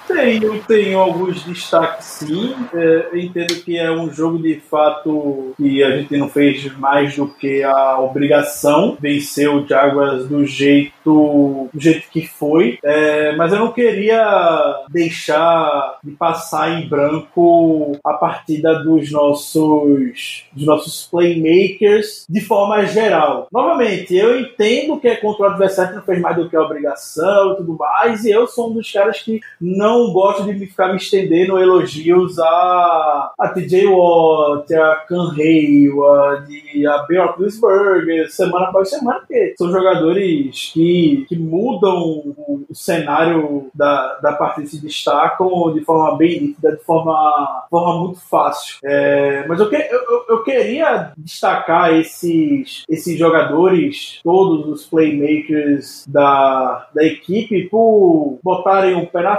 [0.09, 2.55] Tenho, tenho alguns destaques sim.
[2.73, 7.27] É, entendo que é um jogo de fato que a gente não fez mais do
[7.27, 8.97] que a obrigação.
[8.99, 12.79] Vencer o Jaguars do jeito, do jeito que foi.
[12.83, 20.65] É, mas eu não queria deixar de passar em branco a partida dos nossos, dos
[20.65, 23.47] nossos playmakers de forma geral.
[23.51, 26.61] Novamente, eu entendo que é contra o adversário que não fez mais do que a
[26.61, 30.65] obrigação e tudo mais, e eu sou um dos caras que não não gosto de
[30.65, 38.67] ficar me estendendo elogios a, a TJ Watt, a Can Hayward, a Ben Roethlisberger, semana
[38.67, 45.73] após semana, porque são jogadores que, que mudam o, cenário da, da partida se destacam
[45.73, 48.77] de forma bem nítida, de forma, forma muito fácil.
[48.83, 56.87] É, mas eu, que, eu, eu queria destacar esses, esses jogadores, todos os playmakers da,
[56.93, 59.37] da equipe, por botarem o pé na,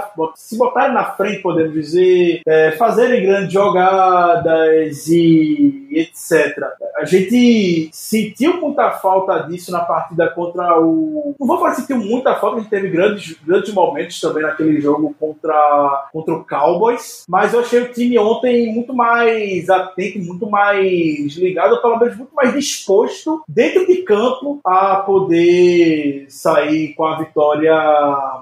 [0.51, 6.57] se botarem na frente, podemos dizer, é, fazerem grandes jogadas e etc.
[6.97, 11.35] A gente sentiu muita falta disso na partida contra o.
[11.39, 14.79] Não vou falar que sentiu muita falta, a gente teve grandes, grandes momentos também naquele
[14.81, 20.49] jogo contra, contra o Cowboys, mas eu achei o time ontem muito mais atento, muito
[20.49, 27.17] mais ligado, pelo menos muito mais disposto dentro de campo a poder sair com a
[27.17, 27.73] vitória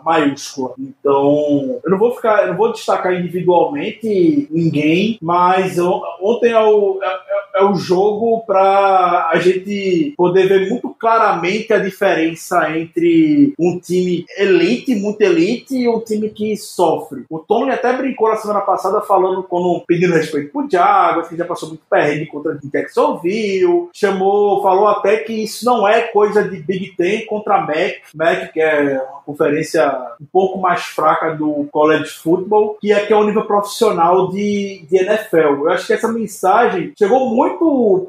[0.04, 0.74] maiúscula.
[0.78, 7.39] Então, eu não vou ficar, eu não vou destacar individualmente ninguém, mas ontem eu, eu,
[7.56, 14.26] é o jogo para a gente poder ver muito claramente a diferença entre um time
[14.38, 17.26] elite, muito elite, e um time que sofre.
[17.30, 21.46] O Tony até brincou na semana passada falando, quando pedindo respeito pro Jaguars, que já
[21.46, 26.58] passou muito perrengue contra o Jacksonville, chamou, falou até que isso não é coisa de
[26.58, 32.10] Big Ten contra Mac, Mac que é uma conferência um pouco mais fraca do college
[32.10, 35.38] football, que aqui é o nível profissional de, de NFL.
[35.38, 37.39] Eu acho que essa mensagem chegou muito,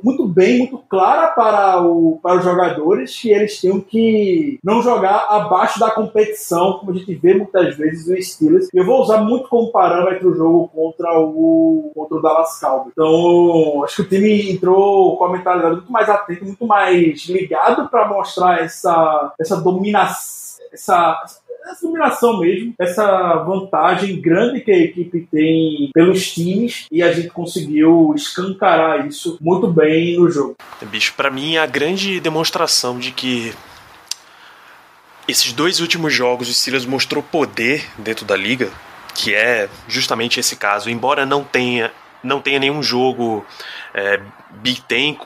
[0.02, 5.26] muito bem, muito clara para, o, para os jogadores que eles tinham que não jogar
[5.28, 8.68] abaixo da competição, como a gente vê muitas vezes no Steelers.
[8.72, 12.92] Eu vou usar muito como parâmetro o jogo contra o, contra o Dallas Cowboys.
[12.92, 17.88] Então, acho que o time entrou com a mentalidade muito mais atento, muito mais ligado
[17.88, 21.20] para mostrar essa, essa dominação, essa,
[21.70, 27.28] essa dominação mesmo, essa vantagem grande que a equipe tem pelos times e a gente
[27.28, 30.56] conseguiu escancarar isso muito bem no jogo.
[30.82, 33.52] Bicho, para mim a grande demonstração de que
[35.28, 38.70] esses dois últimos jogos o Steelers mostrou poder dentro da liga,
[39.14, 41.90] que é justamente esse caso, embora não tenha
[42.22, 43.46] não tenha nenhum jogo
[43.94, 44.20] é,
[44.56, 45.16] Big Ten,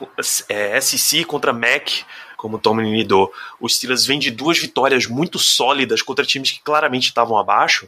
[0.47, 2.05] é, SC contra MAC
[2.35, 3.31] como Tomlin lidou.
[3.59, 7.87] Os Steelers vêm de duas vitórias muito sólidas contra times que claramente estavam abaixo.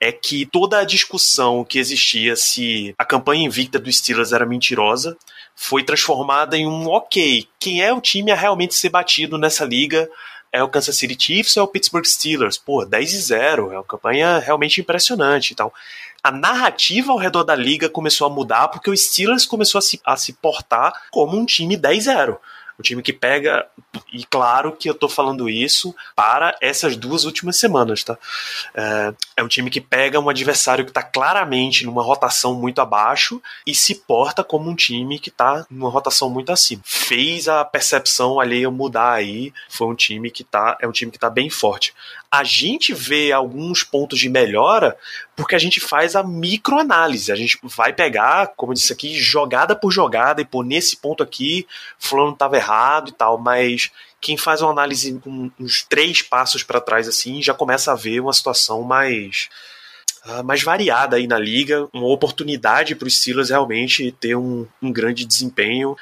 [0.00, 5.16] É que toda a discussão que existia se a campanha invicta dos Steelers era mentirosa
[5.54, 7.46] foi transformada em um ok.
[7.58, 10.08] Quem é o time a realmente ser batido nessa liga?
[10.52, 12.56] É o Kansas City Chiefs ou é o Pittsburgh Steelers?
[12.56, 15.72] Pô, 10 e 0, é uma campanha realmente impressionante e tal
[16.26, 20.00] a narrativa ao redor da liga começou a mudar porque o Steelers começou a se,
[20.04, 22.36] a se portar como um time 10-0.
[22.78, 23.66] Um time que pega,
[24.12, 28.18] e claro que eu tô falando isso para essas duas últimas semanas, tá?
[28.74, 33.40] É, é um time que pega um adversário que tá claramente numa rotação muito abaixo
[33.66, 36.82] e se porta como um time que tá numa rotação muito acima.
[36.84, 41.18] Fez a percepção alheia mudar aí, foi um time que tá, é um time que
[41.18, 41.94] tá bem forte
[42.30, 44.96] a gente vê alguns pontos de melhora
[45.34, 47.30] porque a gente faz a microanálise.
[47.30, 51.22] A gente vai pegar, como eu disse aqui, jogada por jogada e pô, nesse ponto
[51.22, 51.66] aqui,
[51.98, 56.80] fulano estava errado e tal, mas quem faz uma análise com uns três passos para
[56.80, 59.48] trás assim, já começa a ver uma situação mais
[60.24, 64.92] uh, mais variada aí na liga, uma oportunidade para os Steelers realmente ter um, um
[64.92, 65.96] grande desempenho.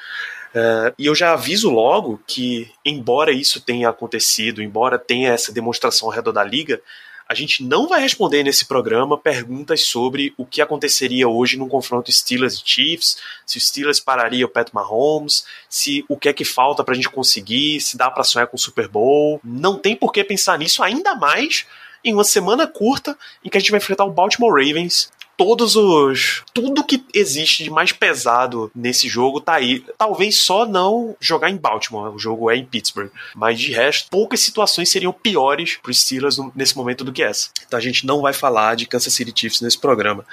[0.55, 6.07] Uh, e eu já aviso logo que, embora isso tenha acontecido, embora tenha essa demonstração
[6.07, 6.81] ao redor da liga,
[7.27, 12.09] a gente não vai responder nesse programa perguntas sobre o que aconteceria hoje num confronto
[12.09, 16.45] Steelers e Chiefs, se o Steelers pararia o Pat Mahomes, se o que é que
[16.45, 19.41] falta para a gente conseguir, se dá para sonhar com o Super Bowl.
[19.43, 21.65] Não tem por que pensar nisso ainda mais
[22.03, 26.43] em uma semana curta em que a gente vai enfrentar o Baltimore Ravens todos os.
[26.53, 29.83] Tudo que existe de mais pesado nesse jogo tá aí.
[29.97, 33.09] Talvez só não jogar em Baltimore, o jogo é em Pittsburgh.
[33.35, 37.49] Mas de resto, poucas situações seriam piores para os Steelers nesse momento do que essa.
[37.65, 40.25] Então a gente não vai falar de Kansas City Chiefs nesse programa.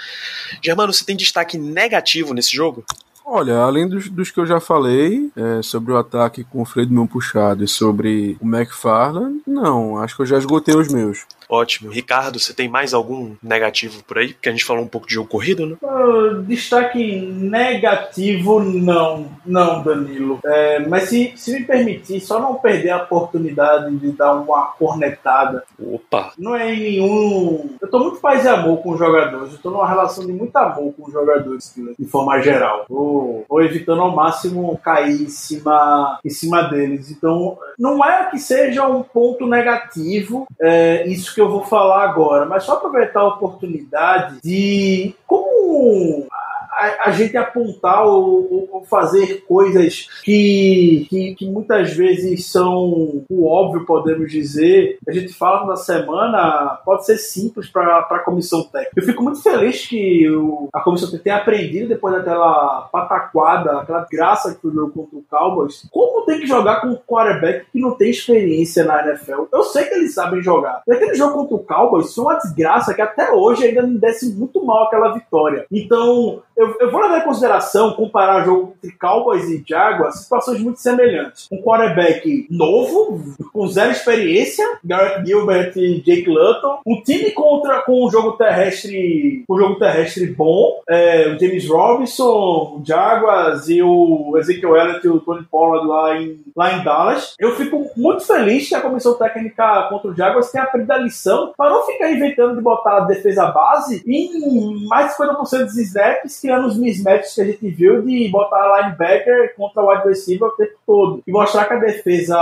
[0.63, 2.85] Germano, você tem destaque negativo nesse jogo?
[3.25, 6.89] Olha, além dos, dos que eu já falei, é, sobre o ataque com o freio
[6.89, 11.25] de mão puxado e sobre o McFarland, não, acho que eu já esgotei os meus.
[11.53, 11.91] Ótimo.
[11.91, 14.33] Ricardo, você tem mais algum negativo por aí?
[14.33, 15.77] Porque a gente falou um pouco de jogo corrido, né?
[15.83, 19.27] Uh, destaque negativo, não.
[19.45, 20.41] Não, Danilo.
[20.47, 25.63] É, mas se, se me permitir, só não perder a oportunidade de dar uma cornetada.
[25.79, 26.33] Opa!
[26.39, 27.77] Não é nenhum.
[27.83, 29.53] Eu tô muito paz e amor com os jogadores.
[29.53, 32.87] Eu tô numa relação de muito amor com os jogadores, de forma geral.
[32.89, 37.11] Vou, vou evitando ao máximo cair em cima, em cima deles.
[37.11, 42.47] Então, não é que seja um ponto negativo é, isso que eu vou falar agora,
[42.47, 46.27] mas só aproveitar a oportunidade de como
[46.73, 53.47] a, a gente apontar ou, ou, fazer coisas que, que, que, muitas vezes são o
[53.47, 54.99] óbvio, podemos dizer.
[55.07, 58.93] A gente fala na semana, pode ser simples para a comissão técnica.
[58.97, 60.27] Eu fico muito feliz que
[60.73, 65.25] a comissão técnica tenha aprendido depois daquela pataquada, aquela graça que foi o contra o
[65.29, 69.45] Cowboys, como tem que jogar com um quarterback que não tem experiência na NFL.
[69.53, 70.83] Eu sei que eles sabem jogar.
[70.87, 74.33] E aquele jogo contra o Cowboys foi uma desgraça que até hoje ainda me desce
[74.35, 75.67] muito mal aquela vitória.
[75.71, 80.61] Então, eu, eu, vou levar em consideração comparar o jogo entre Cowboys e Jaguars, situações
[80.61, 81.49] muito semelhantes.
[81.51, 83.21] Um quarterback novo,
[83.53, 86.81] com zero experiência, Garrett Gilbert e Jake Luton.
[86.87, 90.81] Um time contra com um jogo terrestre, um jogo terrestre bom.
[90.89, 96.17] É, o James Robinson, o Jaguars e o Ezekiel Elliott e o Tony Pollard lá
[96.17, 97.35] em, lá em Dallas.
[97.39, 101.53] Eu fico muito feliz que a comissão técnica contra o Jaguars tenha aprendido a lição
[101.57, 106.41] para não ficar inventando de botar a defesa base em mais de 50% dos snaps,
[106.41, 110.53] criando eram os mismatches que a gente viu de botar linebacker contra wide receiver o
[110.53, 111.23] tempo todo.
[111.27, 112.39] E mostrar que a defesa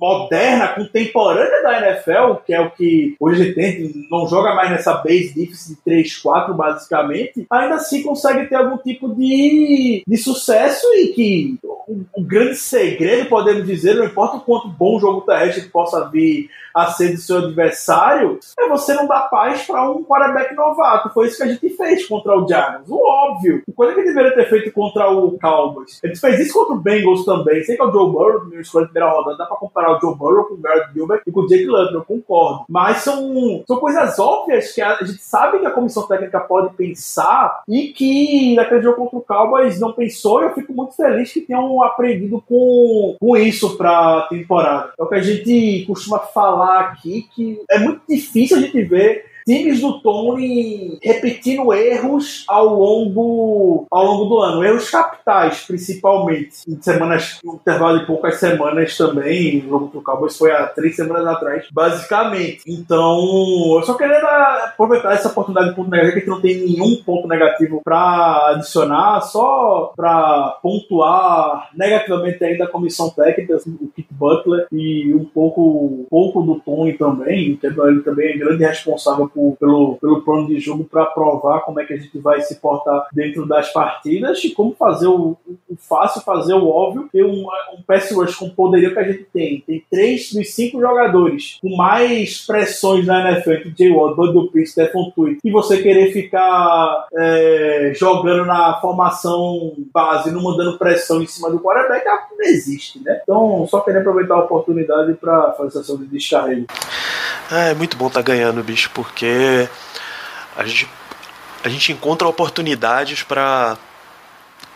[0.00, 5.34] moderna, contemporânea da NFL, que é o que hoje tem, não joga mais nessa base
[5.34, 11.58] defense de 3-4 basicamente, ainda assim consegue ter algum tipo de, de sucesso e que
[11.62, 16.48] o, o grande segredo, podemos dizer, não importa o quanto bom jogo terrestre possa vir
[16.74, 21.10] a ser do seu adversário, é você não dar paz para um quarterback novato.
[21.10, 22.88] Foi isso que a gente fez contra o Giants.
[22.88, 23.62] O óbvio.
[23.74, 26.00] Coisa que deveria ter feito contra o Cowboys.
[26.02, 27.62] A gente fez isso contra o Bengals também.
[27.62, 30.00] Sei que é o Joe Burrow, meu escolha de primeira rodada, dá para comparar o
[30.00, 32.64] Joe Burrow com o Garrett Gilbert e com o Jake Lutton, eu concordo.
[32.68, 36.74] Mas são, são coisas óbvias que a, a gente sabe que a comissão técnica pode
[36.74, 41.32] pensar e que naquele jogo contra o Cowboys não pensou e eu fico muito feliz
[41.32, 44.92] que tenham aprendido com, com isso para temporada.
[44.98, 48.82] É o que a gente costuma falar falar aqui que é muito difícil a gente
[48.84, 54.64] ver times do Tony repetindo erros ao longo, ao longo do ano.
[54.64, 56.58] Erros capitais, principalmente.
[56.68, 59.58] Em semanas, um intervalo de poucas semanas também.
[59.58, 62.62] O jogo do Cowboys foi há três semanas atrás, basicamente.
[62.66, 64.18] Então, eu só queria
[64.64, 69.92] aproveitar essa oportunidade de ponto negativo, que não tem nenhum ponto negativo para adicionar, só
[69.96, 76.42] para pontuar negativamente ainda a comissão técnica, assim, o Kit Butler, e um pouco, pouco
[76.42, 79.28] do Tony também, que ele também é grande responsável
[79.58, 83.06] pelo, pelo plano de jogo para provar como é que a gente vai se portar
[83.12, 85.36] dentro das partidas e como fazer o,
[85.68, 89.04] o fácil, fazer o óbvio, ter um, um pass rush com o poderio que a
[89.04, 89.62] gente tem.
[89.66, 94.66] Tem três dos cinco jogadores com mais pressões na NFL, que Jay Watt, Bud Dupree,
[94.66, 101.26] Stephen Tweet, e você querer ficar é, jogando na formação base, não mandando pressão em
[101.26, 102.04] cima do quarterback,
[102.36, 103.20] não existe, né?
[103.22, 106.66] Então, só queria aproveitar a oportunidade para fazer essa de descarrego.
[107.50, 109.23] Ah, é muito bom estar tá ganhando, bicho, porque
[110.56, 110.88] a gente,
[111.62, 113.76] a gente encontra oportunidades para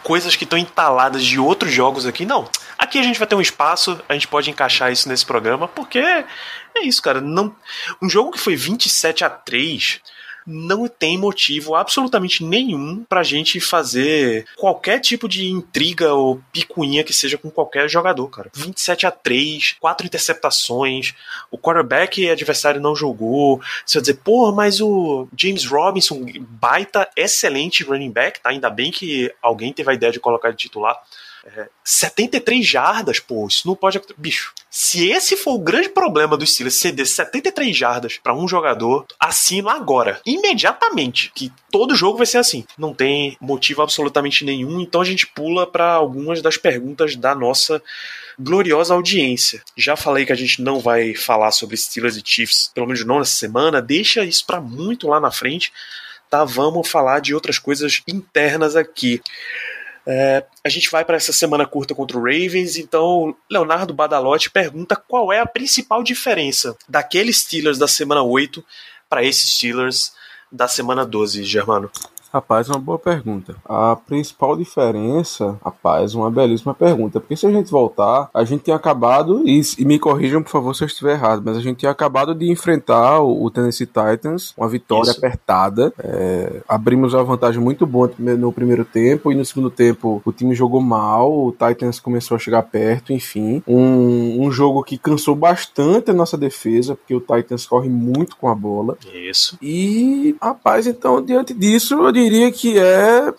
[0.03, 2.25] coisas que estão entaladas de outros jogos aqui.
[2.25, 5.69] Não, aqui a gente vai ter um espaço, a gente pode encaixar isso nesse programa,
[5.69, 6.27] porque é
[6.83, 7.21] isso, cara.
[7.21, 7.55] Não,
[8.01, 10.01] um jogo que foi 27 a 3
[10.51, 17.13] não tem motivo absolutamente nenhum pra gente fazer qualquer tipo de intriga ou picuinha que
[17.13, 18.51] seja com qualquer jogador, cara.
[18.55, 21.13] 27 a 3, quatro interceptações,
[21.51, 23.61] o quarterback adversário não jogou.
[23.85, 28.49] Você vai dizer, pô, mas o James Robinson, baita, excelente running back, tá?
[28.49, 30.99] Ainda bem que alguém teve a ideia de colocar ele titular.
[31.57, 34.01] É, 73 jardas, pô, isso não pode.
[34.17, 39.07] Bicho, se esse for o grande problema do Steelers, ceder 73 jardas para um jogador,
[39.19, 42.67] assino agora, imediatamente, que todo jogo vai ser assim.
[42.77, 47.83] Não tem motivo absolutamente nenhum, então a gente pula para algumas das perguntas da nossa
[48.39, 49.63] gloriosa audiência.
[49.77, 53.19] Já falei que a gente não vai falar sobre Steelers e Chiefs, pelo menos não
[53.19, 55.73] nessa semana, deixa isso para muito lá na frente.
[56.29, 59.23] Tá, vamos falar de outras coisas internas aqui.
[60.11, 64.97] É, a gente vai para essa semana curta contra o Ravens, então Leonardo Badalotti pergunta
[64.97, 68.65] qual é a principal diferença daqueles Steelers da semana 8
[69.07, 70.15] para esses Steelers
[70.51, 71.91] da semana 12, Germano.
[72.33, 73.57] Rapaz, uma boa pergunta.
[73.65, 77.21] A principal diferença, rapaz, uma belíssima pergunta.
[77.21, 80.75] Porque se a gente voltar, a gente tinha acabado, e, e me corrijam por favor
[80.75, 84.53] se eu estiver errado, mas a gente tinha acabado de enfrentar o, o Tennessee Titans,
[84.57, 85.19] uma vitória Isso.
[85.19, 85.93] apertada.
[85.99, 90.55] É, abrimos uma vantagem muito boa no primeiro tempo, e no segundo tempo o time
[90.55, 93.63] jogou mal, o Titans começou a chegar perto, enfim.
[93.67, 98.49] Um, um jogo que cansou bastante a nossa defesa, porque o Titans corre muito com
[98.49, 98.99] a bola.
[99.15, 99.57] Isso.
[99.63, 103.33] E, rapaz, então, diante disso, eu diria que é,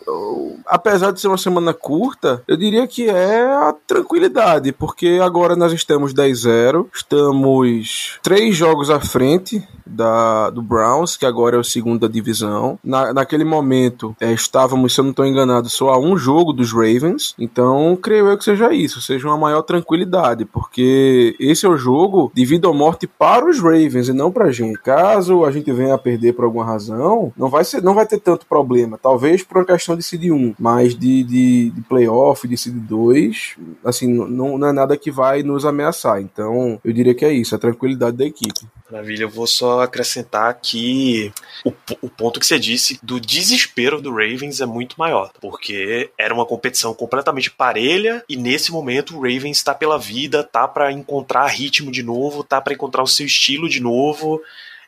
[0.65, 5.73] apesar de ser uma semana curta, eu diria que é a tranquilidade, porque agora nós
[5.73, 12.01] estamos 10-0, estamos três jogos à frente da, do Browns, que agora é o segundo
[12.01, 12.77] da divisão.
[12.83, 16.71] Na, naquele momento, é, estávamos, se eu não estou enganado, só a um jogo dos
[16.71, 21.77] Ravens, então creio eu que seja isso, seja uma maior tranquilidade, porque esse é o
[21.77, 24.79] jogo de vida ou morte para os Ravens e não para a gente.
[24.79, 28.19] Caso a gente venha a perder por alguma razão, não vai, ser, não vai ter
[28.19, 28.99] tanto problema problema.
[29.01, 33.55] Talvez por uma questão de seed 1, mas de, de, de playoff, de seed 2,
[33.83, 36.21] assim, não, não é nada que vai nos ameaçar.
[36.21, 38.67] Então, eu diria que é isso, a tranquilidade da equipe.
[38.91, 41.31] Maravilha, eu vou só acrescentar que
[41.63, 46.33] o, o, ponto que você disse do desespero do Ravens é muito maior, porque era
[46.33, 51.45] uma competição completamente parelha e nesse momento o Ravens está pela vida, tá para encontrar
[51.47, 54.41] ritmo de novo, tá para encontrar o seu estilo de novo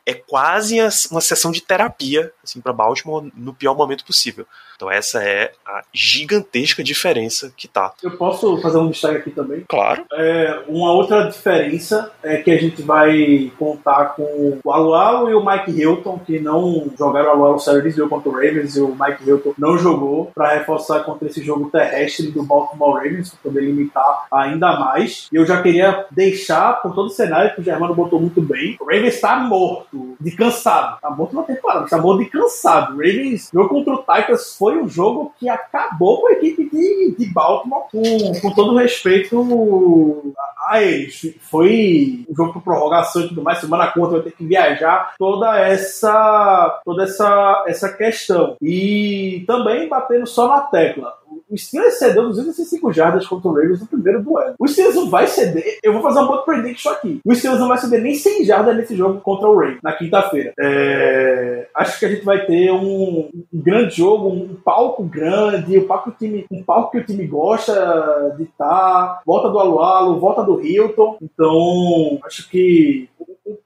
[0.06, 0.78] é quase
[1.10, 4.48] uma sessão de terapia assim, para Baltimore no pior momento possível.
[4.82, 7.94] Então essa é a gigantesca diferença que tá.
[8.02, 9.64] Eu posso fazer um destaque aqui também?
[9.70, 10.04] Claro.
[10.12, 15.46] É, uma outra diferença é que a gente vai contar com o Alualo e o
[15.46, 19.54] Mike Hilton, que não jogaram o Alualo Series contra o Ravens e o Mike Hilton
[19.56, 24.80] não jogou para reforçar contra esse jogo terrestre do Baltimore Ravens, para poder limitar ainda
[24.80, 25.28] mais.
[25.32, 28.78] E eu já queria deixar por todo o cenário que o Germano botou muito bem.
[28.82, 30.96] O Ravens está morto, de cansado.
[30.96, 32.96] Está morto na temporada, está morto de cansado.
[32.96, 37.16] O Ravens, jogo contra o Titans foi um jogo que acabou com a equipe de,
[37.18, 41.36] de Baltimore, com, com todo respeito a, a eles.
[41.42, 45.60] Foi um jogo por prorrogação e tudo mais, semana conta vai ter que viajar, toda
[45.60, 48.56] essa toda essa, essa questão.
[48.62, 53.88] E também batendo só na tecla o Steelers cedeu 205 jardas contra o Ravens no
[53.88, 54.56] primeiro duelo.
[54.60, 55.80] O Steelers não vai ceder.
[55.84, 57.20] Eu vou fazer um ponto prediction aqui.
[57.26, 60.54] O Steelers não vai ceder nem 100 jardas nesse jogo contra o Ravens, na quinta-feira.
[60.60, 61.68] É...
[61.76, 66.12] Acho que a gente vai ter um, um, grande jogo, um palco grande, um palco,
[66.12, 68.68] que o time, um palco que o time gosta de estar.
[68.68, 69.22] Tá.
[69.26, 71.18] Volta do Alualo, volta do Hilton.
[71.22, 73.10] Então, acho que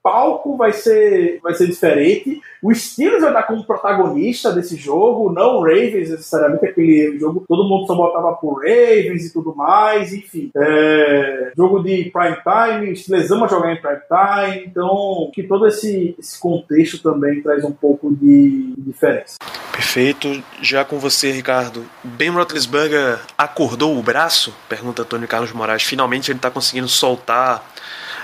[0.05, 2.39] palco vai ser, vai ser diferente.
[2.61, 7.67] O Steelers vai estar como protagonista desse jogo, não o Ravens necessariamente, aquele jogo todo
[7.67, 10.51] mundo só botava pro Ravens e tudo mais, enfim.
[10.55, 15.65] É, jogo de prime time, o Steelers ama jogar em prime time, então que todo
[15.65, 19.37] esse, esse contexto também traz um pouco de diferença.
[19.71, 20.43] Perfeito.
[20.61, 21.83] Já com você, Ricardo.
[22.03, 24.53] Ben Roethlisberger acordou o braço?
[24.69, 25.81] Pergunta Antônio Carlos Moraes.
[25.81, 27.65] Finalmente ele está conseguindo soltar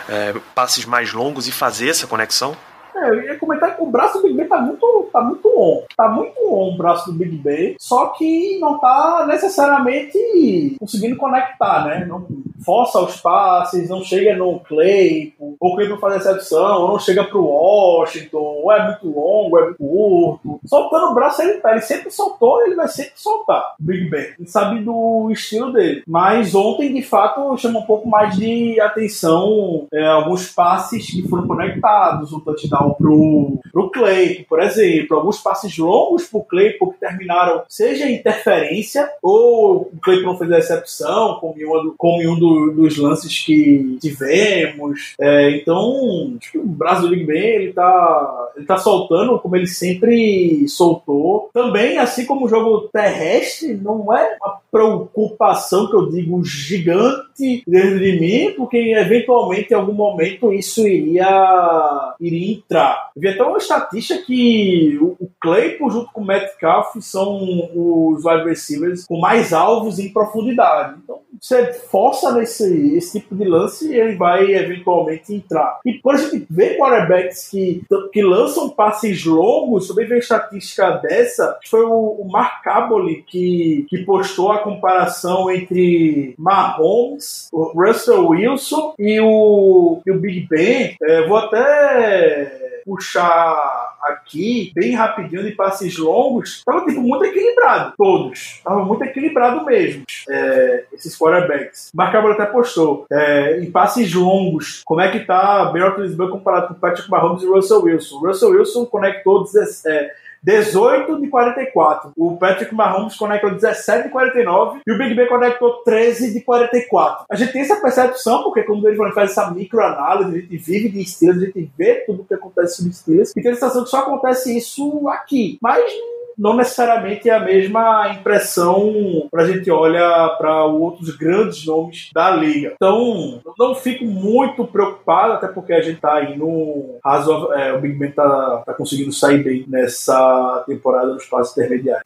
[0.09, 2.55] é, passes mais longos e fazer essa conexão?
[2.95, 3.60] É, eu ia comentar que o
[3.91, 5.83] braço do Big Ben tá muito, tá muito on.
[5.95, 11.85] Tá muito on o braço do Big Ben, só que não tá necessariamente conseguindo conectar,
[11.85, 12.05] né?
[12.05, 12.25] Não
[12.63, 17.45] força os passes, não chega no Claypool, ou Claypool faz recepção, ou não chega pro
[17.45, 20.59] Washington, ou é muito longo, é muito curto.
[20.65, 23.75] Soltando o braço ele tá, ele sempre soltou, ele vai sempre soltar.
[23.79, 24.33] Big Ben.
[24.37, 26.03] Ele sabe do estilo dele.
[26.07, 31.47] Mas ontem, de fato, chama um pouco mais de atenção é, alguns passes que foram
[31.47, 37.63] conectados, o touchdown pro, pro Claypool, por exemplo, alguns passes longos pro Claypool que terminaram
[37.67, 42.37] seja interferência ou o Claypool não fez a recepção, como em um, como em um
[42.37, 45.15] do, dos lances que tivemos.
[45.19, 49.67] É, então, acho que o do Big Ben ele tá, ele tá soltando como ele
[49.67, 51.49] sempre soltou.
[51.53, 57.99] Também, assim como o jogo terrestre, não é uma preocupação que eu digo gigante dentro
[57.99, 63.11] de mim, porque eventualmente em algum momento isso iria, iria entrar.
[63.15, 67.39] Vi até uma estatística que o Claypool junto com o Metcalf são
[67.73, 70.99] os wide receivers com mais alvos em profundidade.
[71.03, 75.79] Então, você força nesse esse tipo de lance e ele vai eventualmente entrar.
[75.83, 81.57] E quando a gente vê quarterbacks que, que lançam passes longos, também vê estatística dessa,
[81.67, 88.93] foi o, o Mark Caboli que, que postou a comparação entre Mahomes, o Russell Wilson
[88.99, 90.95] e o, e o Big Ben.
[91.01, 98.61] É, vou até puxar aqui, bem rapidinho, de passes longos, tava tipo, muito equilibrado, todos.
[98.63, 101.91] Tava muito equilibrado mesmo, é, esses quarterbacks.
[101.93, 106.73] Mark até postou, é, em passes longos, como é que tá Ben Roethlisberger comparado com
[106.75, 108.19] Patrick Mahomes e Russell Wilson.
[108.19, 110.11] Russell Wilson conectou 17, é,
[110.43, 112.11] 18 de 44.
[112.17, 117.25] O Patrick Mahomes conectou 17 de 49 e o Big Ben conectou 13 de 44.
[117.29, 121.05] A gente tem essa percepção, porque quando ele faz essa microanálise, a gente vive de
[121.05, 123.89] Steelers, a gente vê tudo o que acontece no Steelers, e tem a sensação que
[123.89, 125.57] só acontece isso aqui.
[125.61, 125.91] Mas
[126.37, 132.31] não necessariamente é a mesma impressão para a gente olha para outros grandes nomes da
[132.31, 132.73] liga.
[132.75, 137.53] Então, não fico muito preocupado, até porque a gente está aí no razoável.
[137.53, 142.03] É, o Big Ben está tá conseguindo sair bem nessa temporada nos passos intermediários.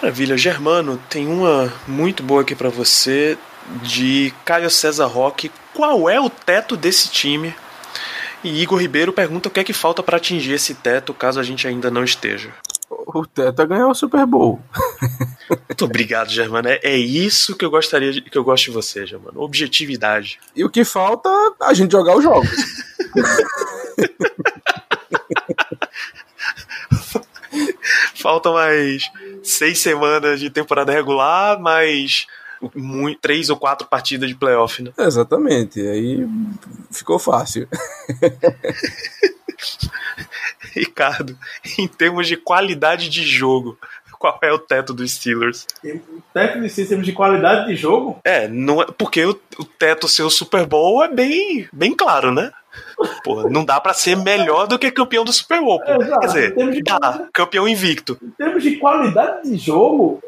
[0.00, 3.38] Maravilha, Germano, tem uma muito boa aqui para você
[3.82, 5.50] de Caio César Roque.
[5.74, 7.54] Qual é o teto desse time?
[8.44, 11.42] E Igor Ribeiro pergunta o que é que falta para atingir esse teto, caso a
[11.42, 12.50] gente ainda não esteja
[13.16, 14.60] o Teto é ganhar o Super Bowl.
[15.68, 16.68] Muito obrigado, Germano.
[16.68, 19.40] É, é, isso que eu gostaria de, que eu gosto de você, Germano.
[19.40, 20.38] Objetividade.
[20.54, 21.28] E o que falta
[21.60, 22.50] a gente jogar os jogos.
[28.14, 29.10] Faltam mais
[29.42, 32.26] seis semanas de temporada regular, mais
[32.74, 34.90] muito, três ou quatro partidas de playoff, né?
[34.98, 35.80] Exatamente.
[35.80, 36.26] Aí
[36.90, 37.68] ficou fácil.
[40.80, 41.36] Ricardo,
[41.78, 43.78] em termos de qualidade de jogo,
[44.18, 45.66] qual é o teto dos Steelers?
[45.84, 48.20] O teto dos Steelers de qualidade de jogo?
[48.24, 52.52] É, não é porque o, o teto seu Super Bowl é bem, bem claro, né?
[53.22, 55.80] Pô, não dá para ser melhor do que campeão do Super Bowl.
[55.82, 58.18] Exato, Quer dizer, dá, campeão invicto.
[58.22, 60.22] Em termos de qualidade de jogo.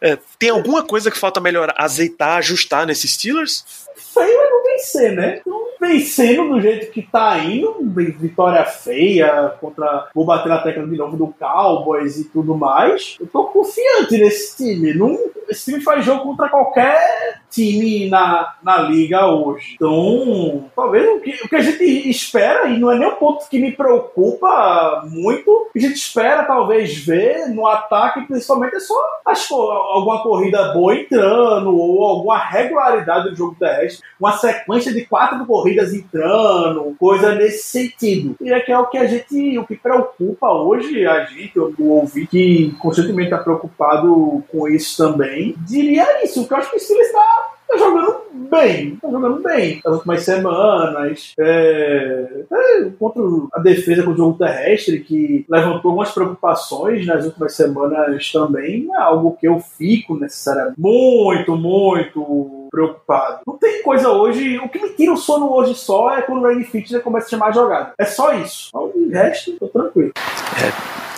[0.00, 3.64] É, tem alguma coisa que falta melhorar, azeitar, ajustar nesses Steelers?
[3.96, 5.38] Feio é não vencer, né?
[5.40, 10.08] Então, vencendo do jeito que tá indo, vitória feia contra.
[10.14, 13.16] Vou bater na tecla de novo do Cowboys e tudo mais.
[13.20, 14.94] Eu tô confiante nesse time.
[14.94, 15.18] Não,
[15.48, 19.74] esse time faz jogo contra qualquer time na, na liga hoje.
[19.74, 23.48] Então, talvez o que, o que a gente espera, e não é nem um ponto
[23.48, 28.94] que me preocupa muito, a gente espera talvez ver no ataque, principalmente, é só
[29.26, 35.44] acho, alguma corrida boa entrando, ou alguma regularidade do jogo terrestre, uma sequência de quatro
[35.44, 38.36] corridas entrando, coisa nesse sentido.
[38.40, 41.74] E é que é o que a gente, o que preocupa hoje a gente, eu
[41.78, 45.54] ouvi que constantemente está preocupado com isso também.
[45.66, 49.80] Diria isso, que eu acho que o Steelers está tá jogando bem, tá jogando bem
[49.84, 51.32] nas últimas semanas.
[51.38, 57.54] É, é, contra a defesa com o jogo terrestre, que levantou algumas preocupações nas últimas
[57.54, 63.40] semanas também, é algo que eu fico necessariamente muito, muito preocupado.
[63.46, 64.58] Não tem coisa hoje.
[64.58, 67.30] O que me tira o sono hoje só é quando o Randy Fitner começa a
[67.30, 67.92] chamar a jogada.
[67.98, 68.70] É só isso.
[68.72, 70.12] O resto, tô tranquilo.
[70.16, 71.11] É.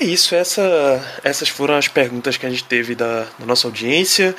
[0.00, 4.34] É isso, essa, essas foram as perguntas que a gente teve da, da nossa audiência.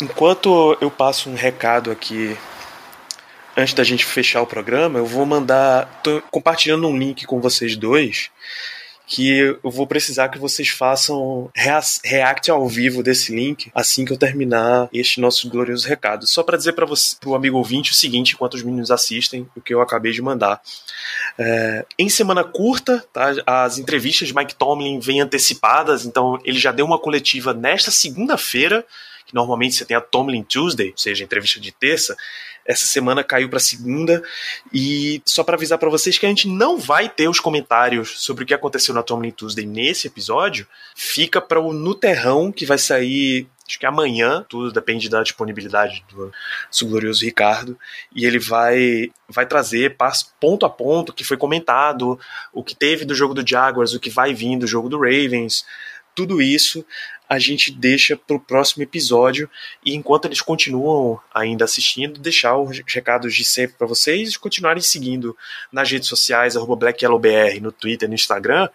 [0.00, 2.34] Enquanto eu passo um recado aqui
[3.54, 6.00] antes da gente fechar o programa, eu vou mandar.
[6.02, 8.30] Tô compartilhando um link com vocês dois
[9.06, 11.50] que eu vou precisar que vocês façam
[12.02, 16.26] react ao vivo desse link assim que eu terminar este nosso glorioso recado.
[16.26, 16.86] Só para dizer para
[17.26, 20.62] o amigo ouvinte, o seguinte, enquanto os meninos assistem o que eu acabei de mandar.
[21.38, 26.72] É, em semana curta, tá, as entrevistas de Mike Tomlin vêm antecipadas, então ele já
[26.72, 28.84] deu uma coletiva nesta segunda-feira
[29.26, 32.16] que normalmente você tem a Tomlin Tuesday, ou seja, entrevista de terça,
[32.64, 34.22] essa semana caiu para segunda
[34.72, 38.44] e só para avisar para vocês que a gente não vai ter os comentários sobre
[38.44, 42.78] o que aconteceu na Tomlin Tuesday nesse episódio, fica para o No Terrão que vai
[42.78, 46.30] sair acho que amanhã, tudo depende da disponibilidade do
[46.70, 47.78] seu glorioso Ricardo,
[48.14, 49.96] e ele vai vai trazer
[50.38, 52.20] ponto a ponto o que foi comentado,
[52.52, 55.64] o que teve do jogo do Jaguars, o que vai vir do jogo do Ravens,
[56.14, 56.84] tudo isso
[57.26, 59.48] a gente deixa para o próximo episódio
[59.82, 65.34] e enquanto eles continuam ainda assistindo, deixar os recados de sempre para vocês continuarem seguindo
[65.72, 68.68] nas redes sociais, BlackYellowBR, no Twitter, no Instagram,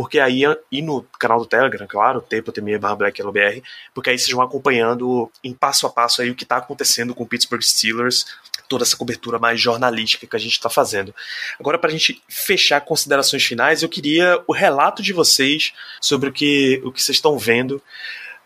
[0.00, 4.42] porque aí, e no canal do Telegram, claro, t.me barra BlackYellowBR, porque aí vocês vão
[4.42, 8.24] acompanhando em passo a passo aí o que está acontecendo com o Pittsburgh Steelers
[8.66, 11.14] toda essa cobertura mais jornalística que a gente está fazendo.
[11.58, 16.32] Agora, para a gente fechar considerações finais, eu queria o relato de vocês sobre o
[16.32, 17.82] que, o que vocês estão vendo.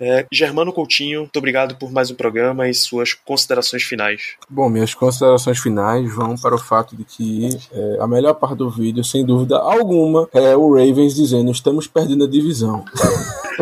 [0.00, 4.34] É, Germano Coutinho, muito obrigado por mais um programa e suas considerações finais.
[4.48, 8.70] Bom, minhas considerações finais vão para o fato de que é, a melhor parte do
[8.70, 12.84] vídeo, sem dúvida alguma, é o Ravens dizendo: estamos perdendo a divisão.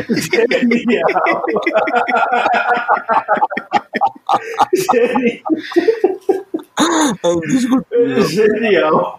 [0.08, 1.10] Genial!
[4.74, 5.42] Genial!
[7.92, 9.18] É Genial.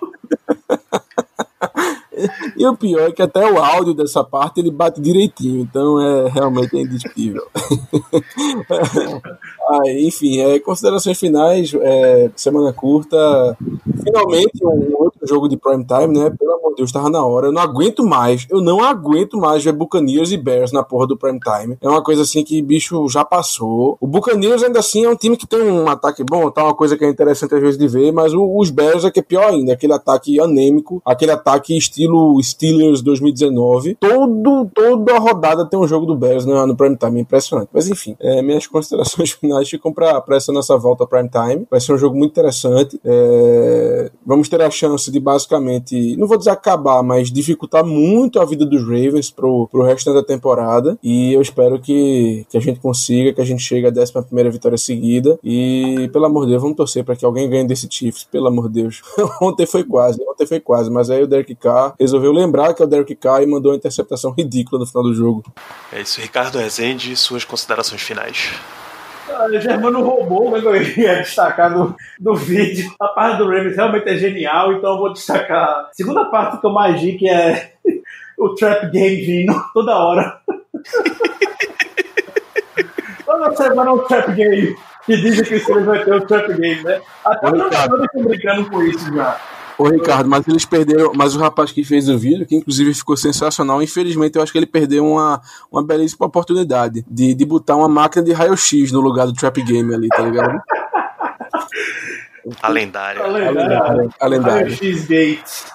[2.57, 6.30] E o pior é que até o áudio dessa parte ele bate direitinho, então é
[6.30, 7.45] realmente indiscutível.
[9.70, 13.57] ah, enfim, é, considerações finais, é, semana curta,
[14.03, 16.29] finalmente um outro jogo de prime time, né?
[16.37, 17.47] Pelo amor de Deus, tava na hora.
[17.47, 21.17] Eu não aguento mais, eu não aguento mais ver Buccaneers e Bears na porra do
[21.17, 21.77] prime time.
[21.81, 23.97] É uma coisa assim que bicho já passou.
[23.99, 26.97] O Buccaneers ainda assim é um time que tem um ataque bom, tá uma coisa
[26.97, 29.49] que é interessante às vezes de ver, mas o, os Bears é que é pior
[29.49, 33.95] ainda, aquele ataque anêmico, aquele ataque estilo Steelers 2019.
[33.95, 37.69] Todo, toda a rodada tem um jogo do Bears no, no prime time, impressionante.
[37.73, 41.67] Mas enfim, é, minhas considerações finais ficam para essa nossa volta prime time.
[41.69, 42.99] Vai ser um jogo muito interessante.
[43.03, 43.92] É,
[44.25, 48.65] vamos ter a chance de basicamente, não vou dizer acabar, mas dificultar muito a vida
[48.65, 50.97] dos Ravens pro, pro resto da temporada.
[51.03, 54.49] E eu espero que, que a gente consiga, que a gente chegue à 11 primeira
[54.49, 55.39] vitória seguida.
[55.43, 58.67] E, pelo amor de Deus, vamos torcer para que alguém ganhe desse Chiefs, pelo amor
[58.69, 59.01] de Deus.
[59.41, 62.85] ontem foi quase, ontem foi quase, mas aí o Derek Carr resolveu lembrar que é
[62.85, 65.43] o Derek Carr e mandou uma interceptação ridícula no final do jogo.
[65.91, 68.53] É isso, Ricardo Rezende, suas considerações finais.
[69.30, 72.93] O Germano roubou, mas eu ia destacar do, do vídeo.
[72.99, 76.65] A parte do Ravens realmente é genial, então eu vou destacar a segunda parte que
[76.65, 77.74] eu mais vi, que é
[78.38, 80.39] o Trap Game vindo toda hora.
[83.26, 84.76] toda semana é um Trap Game.
[85.05, 87.01] Que dizem que o vai ter o Trap Game, né?
[87.26, 89.38] Até os jogadores estão brincando com isso já.
[89.84, 91.11] Ô Ricardo, mas eles perderam.
[91.13, 94.57] Mas o rapaz que fez o vídeo, que inclusive ficou sensacional, infelizmente eu acho que
[94.57, 99.25] ele perdeu uma, uma belíssima oportunidade de, de botar uma máquina de raio-x no lugar
[99.25, 100.57] do Trap Game ali, tá ligado?
[102.61, 103.21] A lendária.
[103.21, 103.51] A A lendária.
[103.51, 104.09] lendária.
[104.21, 104.69] A lendária.
[104.69, 105.65] X-Gates.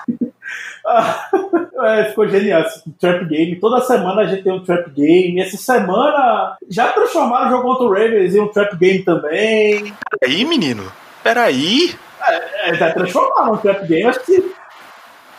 [1.84, 3.60] é, ficou genial esse Trap Game.
[3.60, 5.38] Toda semana a gente tem um Trap Game.
[5.38, 9.92] Essa semana já transformaram o jogo contra o Ravens em um Trap Game também.
[10.18, 10.90] Peraí, menino.
[11.22, 11.94] Peraí.
[12.30, 14.04] É, já transformaram um Trap Game.
[14.04, 14.54] Acho que.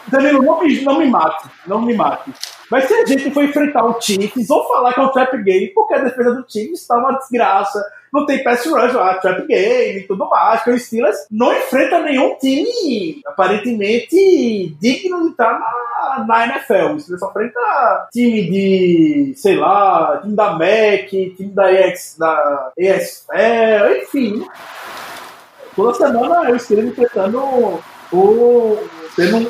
[0.08, 1.50] Danilo, não me, não me mate.
[1.68, 2.34] Não me mate.
[2.72, 5.68] Mas se a gente for enfrentar o Chiefs ou falar que é um Trap Game,
[5.68, 7.84] porque a defesa do Chiefs está uma desgraça.
[8.12, 10.64] Não tem pass rush, ah, trap game e tudo mais.
[10.64, 16.96] Que o Steelers não enfrenta nenhum time aparentemente digno de estar na, na NFL.
[16.96, 22.72] O Steelers só enfrenta time de, sei lá, time da MEC, time da, EX, da
[22.78, 24.48] ESFL, enfim.
[25.80, 27.40] Toda semana eu Steelers enfrentando
[28.12, 28.78] o.
[29.16, 29.50] tendo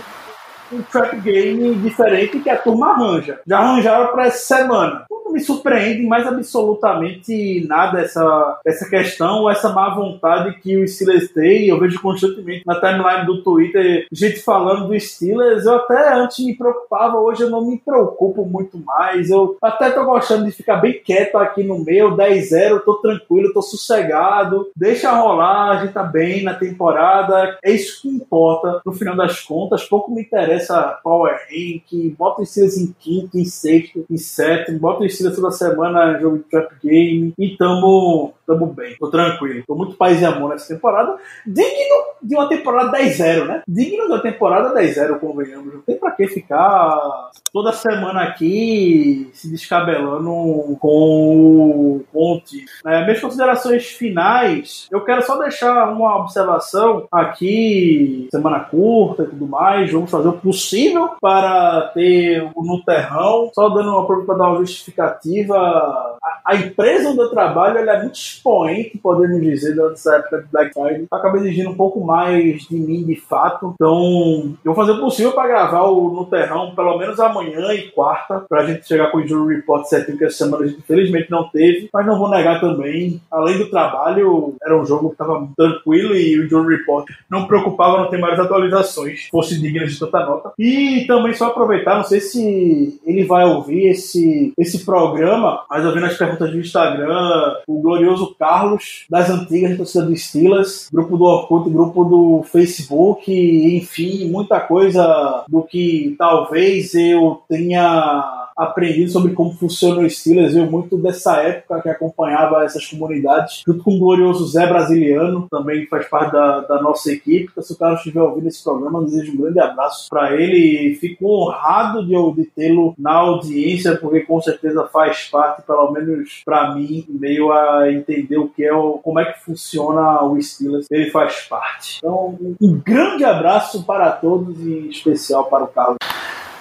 [0.72, 3.40] um, trap game diferente que a turma arranja.
[3.46, 5.06] Já arranjaram para essa semana.
[5.10, 11.32] Não me surpreende mais absolutamente nada essa, essa questão, essa má vontade que o Steelers
[11.32, 11.68] tem.
[11.68, 15.66] Eu vejo constantemente na timeline do Twitter gente falando do Steelers.
[15.66, 19.30] Eu até antes me preocupava, hoje eu não me preocupo muito mais.
[19.30, 23.62] Eu até tô gostando de ficar bem quieto aqui no meu, 10-0, tô tranquilo, tô
[23.62, 24.72] sossegado.
[24.76, 27.58] Deixa rolar, a gente tá bem na temporada.
[27.64, 29.84] É isso que importa no final das contas.
[29.84, 30.59] Pouco me interessa
[31.04, 35.52] Power Rank, bota os Steelers em quinto, em sexto, em sétimo, bota os Steelers toda
[35.52, 39.64] semana jogo de trap game e tamo, tamo bem, tô tranquilo.
[39.68, 41.18] Tô muito paz e amor nessa temporada.
[41.46, 43.62] Digno de uma temporada 10-0, né?
[43.68, 45.74] Digno de uma temporada 10-0, convenhamos.
[45.74, 52.66] Não tem pra que ficar toda semana aqui se descabelando com, o time.
[52.86, 59.48] É, minhas considerações finais, eu quero só deixar uma observação aqui, semana curta e tudo
[59.48, 59.92] mais.
[59.92, 66.18] Vamos fazer o possível para ter no terrão, só dando uma para dar uma justificativa.
[66.44, 70.48] A, empresa onde eu trabalho ela é muito expoente, podemos dizer, durante essa época de
[70.52, 71.06] Black Friday.
[71.12, 73.74] Acaba exigindo um pouco mais de mim, de fato.
[73.76, 77.92] Então, eu vou fazer o possível para gravar o no terrão, pelo menos amanhã e
[77.92, 80.80] quarta, para a gente chegar com o Jury Report certinho, que essa semana a gente
[80.80, 81.90] infelizmente não teve.
[81.94, 86.40] Mas não vou negar também, além do trabalho, era um jogo que estava tranquilo e
[86.40, 90.39] o Jury Report não preocupava não ter mais atualizações, fosse digno de tanta nota.
[90.58, 95.94] E também só aproveitar, não sei se ele vai ouvir esse, esse programa, mas eu
[95.94, 101.24] vi nas perguntas do Instagram, o glorioso Carlos, das antigas torcida do Steelers, grupo do
[101.24, 109.54] Orkut, grupo do Facebook, enfim, muita coisa do que talvez eu tenha aprendido sobre como
[109.54, 114.46] funciona o Steelers, eu muito dessa época que acompanhava essas comunidades, junto com o glorioso
[114.48, 117.50] Zé Brasiliano, também faz parte da, da nossa equipe.
[117.52, 120.96] Então, se o Carlos estiver ouvindo esse programa, desejo um grande abraço para ele.
[120.96, 126.76] Fico honrado de, de tê-lo na audiência, porque com certeza faz parte, pelo menos para
[126.76, 130.86] mim, meio a entender o que é o, como é que funciona o Steelers.
[130.92, 132.00] Ele faz parte.
[132.00, 135.98] Então, um grande abraço para todos e em especial para o Carlos.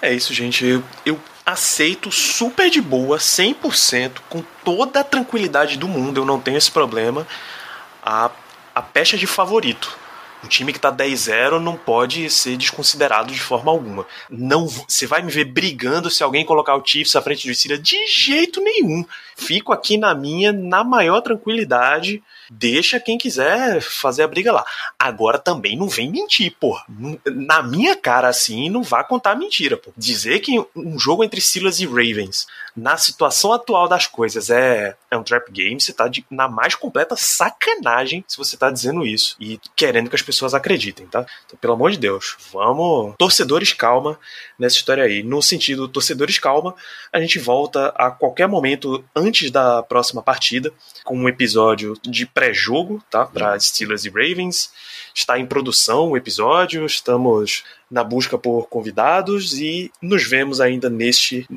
[0.00, 0.64] É isso, gente.
[0.64, 1.18] Eu, eu
[1.48, 6.70] aceito super de boa, 100%, com toda a tranquilidade do mundo, eu não tenho esse
[6.70, 7.26] problema,
[8.02, 8.30] a,
[8.74, 9.98] a pecha de favorito.
[10.44, 14.06] Um time que tá 10-0 não pode ser desconsiderado de forma alguma.
[14.30, 17.82] Não, você vai me ver brigando se alguém colocar o Chiefs à frente do Steelers
[17.82, 19.04] de jeito nenhum.
[19.38, 22.20] Fico aqui na minha, na maior tranquilidade.
[22.50, 24.64] Deixa quem quiser fazer a briga lá.
[24.98, 26.76] Agora também não vem mentir, pô.
[27.24, 29.92] Na minha cara assim, não vá contar mentira, pô.
[29.96, 35.16] Dizer que um jogo entre Steelers e Ravens, na situação atual das coisas, é, é
[35.16, 39.36] um trap game, você tá de, na mais completa sacanagem se você tá dizendo isso
[39.38, 41.24] e querendo que as pessoas acreditem, tá?
[41.46, 43.14] Então, pelo amor de Deus, vamos.
[43.16, 44.18] Torcedores, calma
[44.58, 45.22] nessa história aí.
[45.22, 46.74] No sentido, torcedores, calma,
[47.12, 50.72] a gente volta a qualquer momento antes da próxima partida
[51.04, 53.24] com um episódio de pré-jogo, tá?
[53.24, 54.70] Para Steelers e Ravens.
[55.14, 61.48] Está em produção o episódio, estamos na busca por convidados e nos vemos ainda neste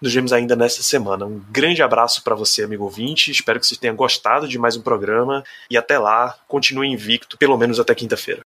[0.00, 1.24] nos vemos ainda nesta semana.
[1.24, 3.30] Um grande abraço para você, amigo ouvinte.
[3.30, 7.56] Espero que você tenha gostado de mais um programa e até lá, continue invicto, pelo
[7.56, 8.42] menos até quinta-feira.